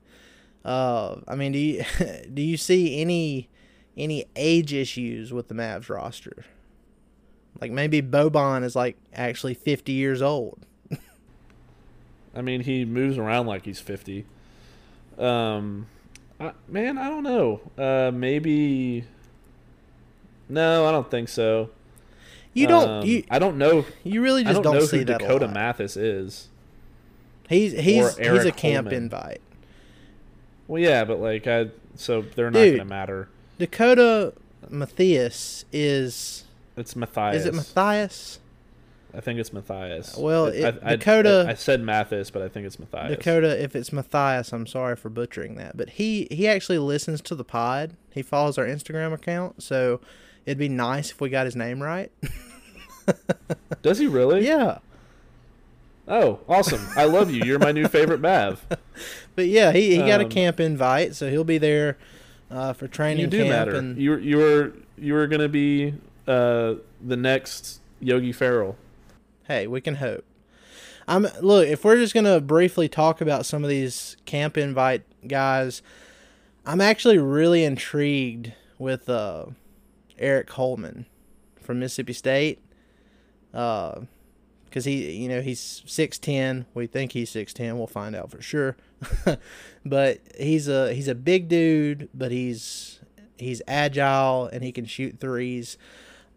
Uh, 0.63 1.17
I 1.27 1.35
mean, 1.35 1.51
do 1.51 1.59
you 1.59 1.83
do 2.33 2.41
you 2.41 2.57
see 2.57 2.99
any 2.99 3.49
any 3.97 4.25
age 4.35 4.73
issues 4.73 5.31
with 5.31 5.47
the 5.47 5.53
Mavs 5.53 5.89
roster? 5.89 6.45
Like 7.61 7.71
maybe 7.71 8.01
Boban 8.01 8.63
is 8.63 8.75
like 8.75 8.97
actually 9.13 9.53
fifty 9.53 9.93
years 9.93 10.21
old. 10.21 10.59
I 12.35 12.41
mean, 12.41 12.61
he 12.61 12.83
moves 12.83 13.17
around 13.17 13.47
like 13.47 13.63
he's 13.63 13.79
50. 13.79 14.25
Um, 15.17 15.87
I, 16.37 16.51
man, 16.67 16.97
I 16.97 17.07
don't 17.07 17.23
know. 17.23 17.61
Uh, 17.77 18.11
maybe. 18.13 19.05
No, 20.49 20.85
I 20.85 20.91
don't 20.91 21.09
think 21.09 21.29
so. 21.29 21.69
You 22.53 22.67
don't 22.67 22.89
Um, 22.89 23.05
you 23.05 23.23
I 23.29 23.39
don't 23.39 23.57
know. 23.57 23.85
you 24.03 24.21
really 24.21 24.45
I 24.45 24.51
don't, 24.53 24.63
don't, 24.63 24.75
know 24.75 24.79
see 24.81 24.99
who 24.99 25.05
that 25.05 25.19
Dakota. 25.19 25.47
Mathis 25.47 25.95
is. 25.97 26.49
He's 27.49 27.73
he's 27.73 28.17
he's 28.17 28.45
a 28.45 28.51
camp 28.51 28.87
Holman. 28.87 29.03
invite. 29.03 29.41
Well, 30.67 30.81
yeah, 30.81 31.03
but 31.05 31.19
like 31.19 31.47
I, 31.47 31.69
so 31.95 32.21
they're 32.21 32.51
not 32.51 32.59
Dude. 32.59 32.77
going 32.77 32.79
to 32.79 32.93
matter. 32.93 33.29
Dakota 33.59 34.33
Mathias 34.69 35.65
is 35.71 36.44
It's 36.77 36.95
Mathias. 36.95 37.37
is 37.41 37.45
it 37.45 37.53
Mathias? 37.53 38.39
I 39.13 39.21
think 39.21 39.39
it's 39.39 39.53
Mathias. 39.53 40.17
Well, 40.17 40.47
it- 40.47 40.63
I, 40.83 40.91
I- 40.91 40.95
Dakota- 40.97 41.45
I, 41.47 41.53
said 41.53 41.79
Mathis, 41.81 42.29
but 42.31 42.41
I 42.41 42.49
think 42.49 42.65
it's 42.65 42.77
Mathias. 42.79 43.09
Dakota, 43.17 43.63
if 43.63 43.73
it's 43.75 43.93
Mathias, 43.93 44.51
I'm 44.51 44.67
sorry 44.67 44.97
for 44.97 45.09
butchering 45.09 45.55
that, 45.55 45.77
but 45.77 45.91
he 45.91 46.27
he 46.31 46.47
actually 46.49 46.79
listens 46.79 47.21
to 47.21 47.35
the 47.35 47.45
pod. 47.45 47.95
He 48.11 48.21
follows 48.21 48.57
our 48.57 48.65
Instagram 48.65 49.13
account, 49.13 49.63
so 49.63 50.01
it'd 50.45 50.57
be 50.57 50.67
nice 50.69 51.11
if 51.11 51.21
we 51.21 51.29
got 51.29 51.45
his 51.45 51.55
name 51.55 51.81
right. 51.81 52.11
Does 53.81 53.99
he 53.99 54.07
really? 54.07 54.45
yeah, 54.45 54.79
Oh, 56.07 56.39
awesome! 56.47 56.85
I 56.95 57.05
love 57.05 57.31
you. 57.31 57.43
You're 57.43 57.57
my 57.59 57.71
new 57.71 57.87
favorite 57.87 58.19
Mav. 58.21 58.63
but 59.35 59.47
yeah, 59.47 59.71
he, 59.71 59.91
he 59.91 59.97
got 59.97 60.21
a 60.21 60.25
Um, 60.25 60.29
camp 60.29 60.59
invite, 60.59 61.15
so 61.15 61.29
he'll 61.31 61.43
be 61.43 61.57
there 61.57 61.97
uh, 62.51 62.73
for 62.73 62.87
training 62.87 63.21
You 63.21 63.27
do 63.27 63.37
camp. 63.39 63.49
matter. 63.49 63.75
And 63.75 63.97
You 63.97 64.17
you 64.17 64.37
were 64.37 64.73
you 64.97 65.13
were 65.13 65.25
gonna 65.27 65.47
be 65.49 65.93
uh, 66.27 66.75
the 67.01 67.17
next 67.17 67.81
Yogi 67.99 68.31
Ferrell. 68.31 68.77
hey, 69.47 69.67
we 69.67 69.81
can 69.81 69.95
hope. 69.95 70.25
I'm 71.07 71.27
look 71.41 71.67
if 71.67 71.85
we're 71.85 71.97
just 71.97 72.13
gonna 72.13 72.39
briefly 72.39 72.89
talk 72.89 73.21
about 73.21 73.45
some 73.45 73.63
of 73.63 73.69
these 73.69 74.17
camp 74.25 74.57
invite 74.57 75.03
guys. 75.27 75.81
I'm 76.65 76.81
actually 76.81 77.19
really 77.19 77.63
intrigued 77.63 78.53
with 78.79 79.07
uh, 79.07 79.45
Aric 80.19 80.49
Holman 80.49 81.05
from 81.61 81.79
Mississippi 81.79 82.13
State. 82.13 82.59
Uh, 83.53 84.01
because 84.65 84.83
he, 84.83 85.11
you 85.11 85.29
know, 85.29 85.41
he's 85.41 85.83
six 85.85 86.19
ten. 86.19 86.65
We 86.73 86.85
think 86.85 87.13
he's 87.13 87.29
six 87.29 87.53
ten. 87.53 87.77
We'll 87.77 87.87
find 87.87 88.13
out 88.13 88.29
for 88.29 88.41
sure. 88.41 88.75
but 89.85 90.19
he's 90.37 90.67
a 90.67 90.93
he's 90.93 91.07
a 91.07 91.15
big 91.15 91.47
dude, 91.47 92.09
but 92.13 92.31
he's 92.33 92.99
he's 93.37 93.61
agile 93.69 94.47
and 94.51 94.65
he 94.65 94.73
can 94.73 94.83
shoot 94.83 95.21
threes. 95.21 95.77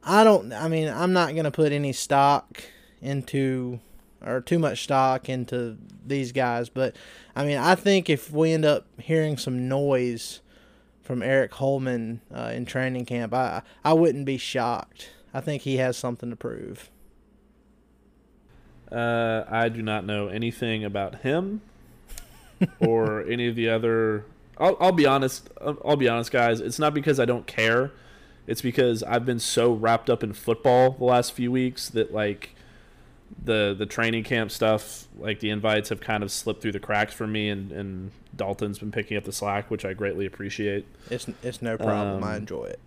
I 0.05 0.25
don't. 0.25 0.53
I 0.53 0.69
mean, 0.69 0.89
I'm 0.89 1.13
not 1.13 1.35
gonna 1.35 1.51
put 1.51 1.73
any 1.73 1.93
stock 1.93 2.63
into 3.01 3.81
or 4.25 4.41
too 4.41 4.59
much 4.59 4.83
stock 4.85 5.29
into 5.29 5.77
these 6.07 6.33
guys, 6.33 6.69
but 6.69 6.97
I 7.37 7.45
mean, 7.45 7.59
I 7.59 7.75
think 7.75 8.11
if 8.11 8.33
we 8.33 8.53
end 8.53 8.65
up 8.65 8.87
hearing 8.99 9.37
some 9.37 9.69
noise 9.69 10.41
from 11.03 11.21
Aric 11.21 11.53
Holman 11.53 12.21
uh, 12.35 12.53
in 12.55 12.65
training 12.65 13.05
camp, 13.07 13.33
I 13.35 13.63
I 13.85 13.93
wouldn't 13.93 14.25
be 14.25 14.39
shocked. 14.39 15.11
I 15.33 15.41
think 15.41 15.63
he 15.63 15.77
has 15.77 15.97
something 15.97 16.31
to 16.31 16.37
prove. 16.37 16.91
Uh, 18.91 19.45
I 19.49 19.69
do 19.69 19.83
not 19.83 20.05
know 20.07 20.29
anything 20.29 20.85
about 20.85 21.17
him 21.17 21.61
or 22.81 23.23
any 23.23 23.49
of 23.49 23.55
the 23.55 23.69
other. 23.69 24.25
I'll, 24.57 24.77
I'll 24.81 24.93
be 24.93 25.07
honest. 25.07 25.51
I'll, 25.61 25.79
I'll 25.85 25.97
be 25.97 26.09
honest, 26.09 26.33
guys. 26.33 26.61
It's 26.61 26.79
not 26.79 26.95
because 26.95 27.21
I 27.21 27.25
don't 27.25 27.47
care. 27.47 27.93
It's 28.49 28.63
because 28.63 29.03
I've 29.05 29.27
been 29.27 29.39
so 29.39 29.73
wrapped 29.73 30.09
up 30.11 30.25
in 30.25 30.33
football 30.33 30.93
the 30.93 31.05
last 31.05 31.33
few 31.33 31.53
weeks 31.53 31.89
that 31.91 32.13
like 32.13 32.55
the 33.45 33.75
the 33.79 33.87
training 33.87 34.25
camp 34.25 34.51
stuff, 34.51 35.07
like 35.19 35.41
the 35.41 35.51
invites, 35.51 35.91
have 35.91 36.01
kind 36.01 36.23
of 36.23 36.33
slipped 36.33 36.63
through 36.63 36.73
the 36.73 36.81
cracks 36.81 37.13
for 37.13 37.27
me, 37.27 37.51
and 37.51 37.71
and 37.71 38.11
Dalton's 38.35 38.79
been 38.79 38.91
picking 38.91 39.17
up 39.19 39.25
the 39.25 39.33
slack, 39.33 39.71
which 39.71 39.85
I 39.85 39.93
greatly 39.93 40.25
appreciate. 40.27 40.87
It's 41.11 41.29
it's 41.43 41.61
no 41.63 41.77
problem. 41.77 42.25
I 42.25 42.37
Um, 42.37 42.43
enjoy 42.43 42.65
it. 42.65 42.81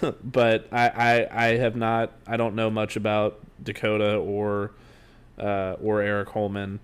but 0.22 0.66
I, 0.72 0.88
I 0.88 1.44
I 1.46 1.56
have 1.56 1.76
not 1.76 2.12
I 2.26 2.36
don't 2.36 2.54
know 2.54 2.70
much 2.70 2.96
about 2.96 3.40
Dakota 3.62 4.16
or 4.16 4.72
uh, 5.38 5.76
or 5.82 6.00
Aric 6.00 6.28
Holman. 6.28 6.80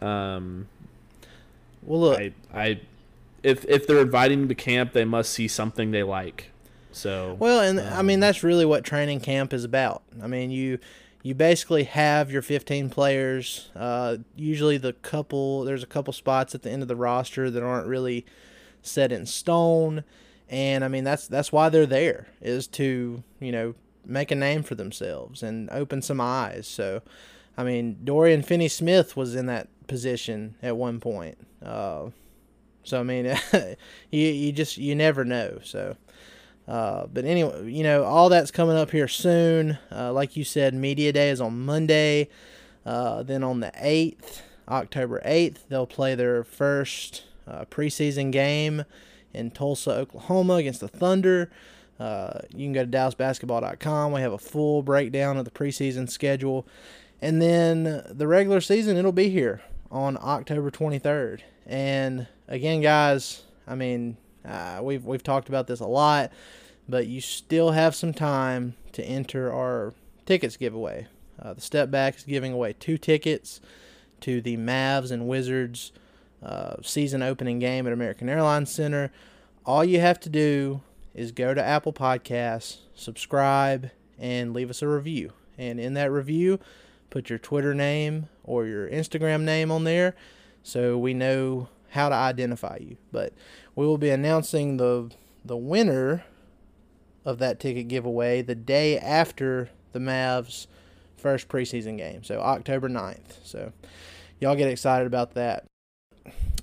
Um, 0.00 0.68
Well, 1.82 2.00
look, 2.00 2.18
I 2.20 2.32
I 2.52 2.80
if 3.42 3.64
if 3.66 3.86
they're 3.86 4.00
inviting 4.00 4.42
me 4.42 4.48
to 4.48 4.54
camp, 4.54 4.92
they 4.92 5.04
must 5.04 5.32
see 5.32 5.48
something 5.48 5.90
they 5.90 6.02
like. 6.04 6.50
So 6.94 7.36
Well, 7.38 7.60
and 7.60 7.80
I 7.80 8.02
mean 8.02 8.16
um, 8.16 8.20
that's 8.20 8.42
really 8.42 8.64
what 8.64 8.84
training 8.84 9.20
camp 9.20 9.52
is 9.52 9.64
about. 9.64 10.02
I 10.22 10.26
mean, 10.26 10.50
you 10.50 10.78
you 11.24 11.34
basically 11.34 11.84
have 11.84 12.30
your 12.30 12.42
15 12.42 12.90
players. 12.90 13.70
Uh, 13.74 14.18
usually, 14.36 14.76
the 14.76 14.92
couple 14.92 15.64
there's 15.64 15.82
a 15.82 15.86
couple 15.86 16.12
spots 16.12 16.54
at 16.54 16.62
the 16.62 16.70
end 16.70 16.82
of 16.82 16.88
the 16.88 16.96
roster 16.96 17.50
that 17.50 17.62
aren't 17.62 17.86
really 17.86 18.24
set 18.82 19.10
in 19.10 19.26
stone, 19.26 20.04
and 20.48 20.84
I 20.84 20.88
mean 20.88 21.02
that's 21.02 21.26
that's 21.26 21.50
why 21.50 21.68
they're 21.68 21.86
there 21.86 22.28
is 22.40 22.66
to 22.68 23.24
you 23.40 23.52
know 23.52 23.74
make 24.04 24.30
a 24.30 24.34
name 24.34 24.62
for 24.62 24.74
themselves 24.74 25.42
and 25.42 25.70
open 25.70 26.02
some 26.02 26.20
eyes. 26.20 26.66
So, 26.66 27.00
I 27.56 27.64
mean, 27.64 28.00
Dorian 28.04 28.42
Finney-Smith 28.42 29.16
was 29.16 29.34
in 29.34 29.46
that 29.46 29.68
position 29.86 30.56
at 30.62 30.76
one 30.76 31.00
point. 31.00 31.38
Uh, 31.64 32.10
so 32.82 33.00
I 33.00 33.02
mean, 33.02 33.34
you 34.10 34.26
you 34.28 34.52
just 34.52 34.76
you 34.76 34.94
never 34.94 35.24
know. 35.24 35.58
So. 35.64 35.96
Uh, 36.66 37.06
but 37.12 37.24
anyway, 37.24 37.70
you 37.70 37.82
know, 37.82 38.04
all 38.04 38.28
that's 38.28 38.50
coming 38.50 38.76
up 38.76 38.90
here 38.90 39.08
soon. 39.08 39.78
Uh, 39.92 40.12
like 40.12 40.36
you 40.36 40.44
said, 40.44 40.74
Media 40.74 41.12
Day 41.12 41.30
is 41.30 41.40
on 41.40 41.64
Monday. 41.64 42.28
Uh, 42.86 43.22
then 43.22 43.42
on 43.42 43.60
the 43.60 43.72
8th, 43.82 44.40
October 44.68 45.20
8th, 45.24 45.58
they'll 45.68 45.86
play 45.86 46.14
their 46.14 46.44
first 46.44 47.24
uh, 47.46 47.64
preseason 47.66 48.32
game 48.32 48.84
in 49.32 49.50
Tulsa, 49.50 49.90
Oklahoma 49.90 50.54
against 50.54 50.80
the 50.80 50.88
Thunder. 50.88 51.50
Uh, 51.98 52.40
you 52.54 52.66
can 52.66 52.72
go 52.72 52.84
to 52.84 52.90
DallasBasketball.com. 52.90 54.12
We 54.12 54.20
have 54.20 54.32
a 54.32 54.38
full 54.38 54.82
breakdown 54.82 55.36
of 55.36 55.44
the 55.44 55.50
preseason 55.50 56.08
schedule. 56.08 56.66
And 57.20 57.40
then 57.40 58.02
the 58.08 58.26
regular 58.26 58.60
season, 58.60 58.96
it'll 58.96 59.12
be 59.12 59.30
here 59.30 59.62
on 59.90 60.18
October 60.20 60.70
23rd. 60.70 61.40
And 61.66 62.26
again, 62.48 62.80
guys, 62.80 63.42
I 63.66 63.74
mean, 63.74 64.16
uh, 64.44 64.80
we've 64.82 65.04
we've 65.04 65.22
talked 65.22 65.48
about 65.48 65.66
this 65.66 65.80
a 65.80 65.86
lot, 65.86 66.30
but 66.88 67.06
you 67.06 67.20
still 67.20 67.72
have 67.72 67.94
some 67.94 68.12
time 68.12 68.74
to 68.92 69.04
enter 69.04 69.52
our 69.52 69.94
tickets 70.26 70.56
giveaway. 70.56 71.06
Uh, 71.40 71.54
the 71.54 71.60
Step 71.60 71.90
Back 71.90 72.16
is 72.16 72.24
giving 72.24 72.52
away 72.52 72.74
two 72.74 72.98
tickets 72.98 73.60
to 74.20 74.40
the 74.40 74.56
Mavs 74.56 75.10
and 75.10 75.26
Wizards 75.26 75.92
uh, 76.42 76.76
season 76.82 77.22
opening 77.22 77.58
game 77.58 77.86
at 77.86 77.92
American 77.92 78.28
Airlines 78.28 78.70
Center. 78.70 79.10
All 79.66 79.84
you 79.84 80.00
have 80.00 80.20
to 80.20 80.28
do 80.28 80.82
is 81.14 81.32
go 81.32 81.54
to 81.54 81.62
Apple 81.62 81.92
Podcasts, 81.92 82.78
subscribe, 82.94 83.90
and 84.18 84.52
leave 84.52 84.70
us 84.70 84.82
a 84.82 84.88
review. 84.88 85.32
And 85.56 85.80
in 85.80 85.94
that 85.94 86.10
review, 86.10 86.58
put 87.10 87.30
your 87.30 87.38
Twitter 87.38 87.74
name 87.74 88.28
or 88.42 88.66
your 88.66 88.88
Instagram 88.88 89.42
name 89.42 89.70
on 89.70 89.84
there 89.84 90.14
so 90.62 90.98
we 90.98 91.14
know 91.14 91.68
how 91.94 92.08
to 92.08 92.14
identify 92.14 92.78
you. 92.80 92.96
But 93.12 93.32
we 93.76 93.86
will 93.86 93.98
be 93.98 94.10
announcing 94.10 94.76
the 94.76 95.10
the 95.44 95.56
winner 95.56 96.24
of 97.24 97.38
that 97.38 97.60
ticket 97.60 97.88
giveaway 97.88 98.42
the 98.42 98.54
day 98.54 98.98
after 98.98 99.70
the 99.92 99.98
Mavs 99.98 100.66
first 101.16 101.48
preseason 101.48 101.96
game, 101.96 102.24
so 102.24 102.40
October 102.40 102.88
9th. 102.88 103.38
So 103.44 103.72
y'all 104.40 104.56
get 104.56 104.68
excited 104.68 105.06
about 105.06 105.34
that. 105.34 105.64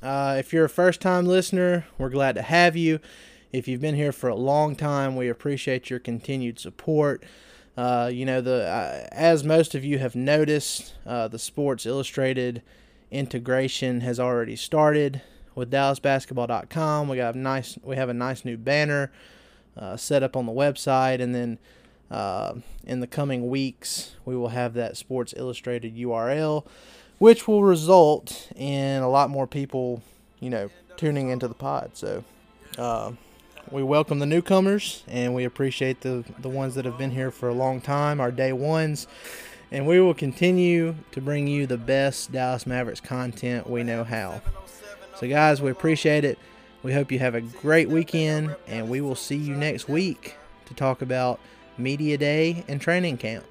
Uh, 0.04 0.36
if 0.38 0.52
you're 0.52 0.66
a 0.66 0.70
first 0.70 1.00
time 1.00 1.26
listener, 1.26 1.86
we're 1.98 2.10
glad 2.10 2.36
to 2.36 2.42
have 2.42 2.76
you. 2.76 3.00
If 3.52 3.68
you've 3.68 3.82
been 3.82 3.96
here 3.96 4.12
for 4.12 4.30
a 4.30 4.36
long 4.36 4.76
time, 4.76 5.16
we 5.16 5.30
appreciate 5.30 5.90
your 5.90 6.00
continued 6.00 6.60
support. 6.60 7.24
Uh, 7.78 8.10
you 8.12 8.26
know, 8.26 8.42
the 8.42 8.68
uh, 8.68 9.08
as 9.12 9.44
most 9.44 9.76
of 9.76 9.86
you 9.86 10.00
have 10.00 10.16
noticed, 10.16 10.94
uh, 11.06 11.28
the 11.28 11.40
Sports 11.40 11.86
Illustrated 11.86 12.62
integration 13.12 14.02
has 14.02 14.20
already 14.20 14.56
started 14.56 15.22
with 15.54 15.70
DallasBasketball.com. 15.72 17.08
We 17.08 17.18
got 17.18 17.36
a 17.36 17.38
nice, 17.38 17.78
we 17.84 17.98
have 17.98 18.10
a 18.10 18.14
nice 18.14 18.46
new 18.46 18.58
banner 18.58 19.12
uh, 19.78 19.98
set 19.98 20.24
up 20.24 20.36
on 20.36 20.46
the 20.46 20.52
website, 20.52 21.22
and 21.22 21.36
then 21.36 21.60
uh, 22.10 22.56
in 22.86 23.00
the 23.00 23.08
coming 23.08 23.50
weeks, 23.50 24.16
we 24.26 24.36
will 24.36 24.50
have 24.50 24.74
that 24.74 24.98
Sports 24.98 25.34
Illustrated 25.38 25.96
URL, 25.96 26.66
which 27.20 27.48
will 27.48 27.64
result 27.64 28.50
in 28.56 29.04
a 29.04 29.10
lot 29.10 29.30
more 29.30 29.48
people, 29.48 30.02
you 30.40 30.50
know, 30.50 30.70
tuning 30.98 31.30
into 31.30 31.48
the 31.48 31.54
pod. 31.54 31.92
So. 31.94 32.24
Uh, 32.78 33.12
we 33.70 33.84
welcome 33.84 34.20
the 34.20 34.26
newcomers 34.26 35.04
and 35.08 35.34
we 35.34 35.46
appreciate 35.46 36.02
the, 36.02 36.26
the 36.40 36.50
ones 36.50 36.76
that 36.76 36.84
have 36.84 36.98
been 36.98 37.12
here 37.12 37.32
for 37.32 37.48
a 37.48 37.54
long 37.54 37.80
time, 37.80 38.20
our 38.20 38.32
day 38.32 38.52
ones. 38.52 39.08
And 39.72 39.88
we 39.88 40.02
will 40.02 40.14
continue 40.14 40.96
to 41.14 41.22
bring 41.22 41.48
you 41.48 41.66
the 41.66 41.78
best 41.78 42.34
Dallas 42.34 42.68
Mavericks 42.68 43.00
content 43.00 43.70
we 43.70 43.84
know 43.84 44.04
how. 44.04 44.42
So, 45.16 45.30
guys, 45.30 45.62
we 45.62 45.72
appreciate 45.72 46.26
it. 46.26 46.38
We 46.84 46.92
hope 46.94 47.12
you 47.12 47.20
have 47.20 47.36
a 47.36 47.42
great 47.42 47.90
weekend, 47.90 48.56
and 48.68 48.90
we 48.90 49.00
will 49.00 49.16
see 49.16 49.38
you 49.38 49.56
next 49.56 49.88
week 49.88 50.36
to 50.66 50.74
talk 50.74 51.02
about 51.02 51.40
Media 51.78 52.18
Day 52.18 52.66
and 52.68 52.82
training 52.82 53.18
camp. 53.18 53.46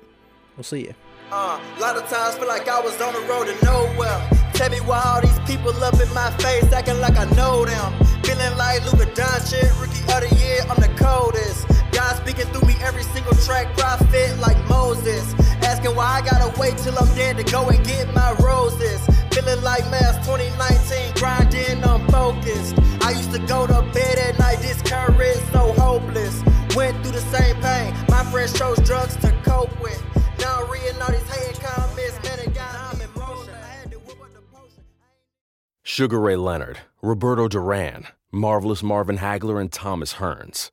We'll 0.57 0.65
see 0.65 0.81
you. 0.81 0.95
Uh, 1.33 1.61
a 1.77 1.81
lot 1.81 1.97
of 1.97 2.07
times 2.09 2.37
feel 2.37 2.49
like 2.49 2.69
I 2.69 2.81
was 2.81 3.01
on 3.01 3.15
the 3.15 3.21
road 3.21 3.47
to 3.47 3.65
nowhere. 3.65 4.29
Tell 4.53 4.69
me 4.69 4.81
why 4.81 5.01
all 5.01 5.21
these 5.23 5.39
people 5.49 5.73
up 5.83 5.95
in 5.95 6.13
my 6.13 6.31
face 6.39 6.71
acting 6.73 7.01
like 7.01 7.17
I 7.17 7.25
know 7.37 7.65
them. 7.65 7.93
Feeling 8.25 8.59
like 8.59 8.85
Luka 8.85 9.07
Doncic, 9.15 9.71
rookie 9.81 10.03
of 10.13 10.29
the 10.29 10.37
year, 10.37 10.59
I'm 10.69 10.77
the 10.83 10.93
coldest. 10.99 11.67
God 11.93 12.17
speaking 12.17 12.47
through 12.53 12.69
me 12.69 12.75
every 12.83 13.05
single 13.05 13.35
track, 13.35 13.75
prophet 13.77 14.37
like 14.39 14.59
Moses. 14.69 15.33
Asking 15.71 15.95
why 15.95 16.19
I 16.19 16.21
gotta 16.23 16.51
wait 16.61 16.77
till 16.79 16.99
I'm 16.99 17.15
dead 17.15 17.37
to 17.37 17.45
go 17.45 17.69
and 17.69 17.87
get 17.87 18.13
my 18.13 18.33
roses. 18.43 19.01
Feeling 19.31 19.63
like 19.63 19.89
Mass 19.89 20.17
2019, 20.27 21.15
grinding, 21.15 21.85
unfocused. 21.85 22.75
I 23.05 23.13
used 23.13 23.31
to 23.31 23.39
go 23.47 23.69
to 23.69 23.81
bed 23.95 24.19
at 24.19 24.37
night, 24.41 24.61
discouraged, 24.61 25.53
so 25.53 25.73
hopeless. 25.75 26.43
Went 26.75 27.01
through 27.05 27.13
the 27.13 27.21
same 27.21 27.55
pain, 27.63 27.95
my 28.09 28.25
friends 28.33 28.53
chose 28.59 28.79
drugs 28.81 29.15
to 29.19 29.31
cope 29.45 29.71
with. 29.81 30.03
Now 30.41 30.65
I'm 30.65 30.71
reading 30.73 31.01
all 31.01 31.13
these 31.13 31.23
hating 31.31 31.61
comments, 31.63 32.19
man, 32.25 32.39
it 32.41 32.53
got 32.53 32.99
me 32.99 33.05
in 33.05 33.21
motion. 33.21 33.55
Sugar 35.85 36.19
Ray 36.19 36.35
Leonard, 36.35 36.81
Roberto 37.01 37.47
Duran, 37.47 38.09
Marvelous 38.33 38.83
Marvin 38.83 39.19
Hagler, 39.19 39.61
and 39.61 39.71
Thomas 39.71 40.15
Hearns. 40.15 40.73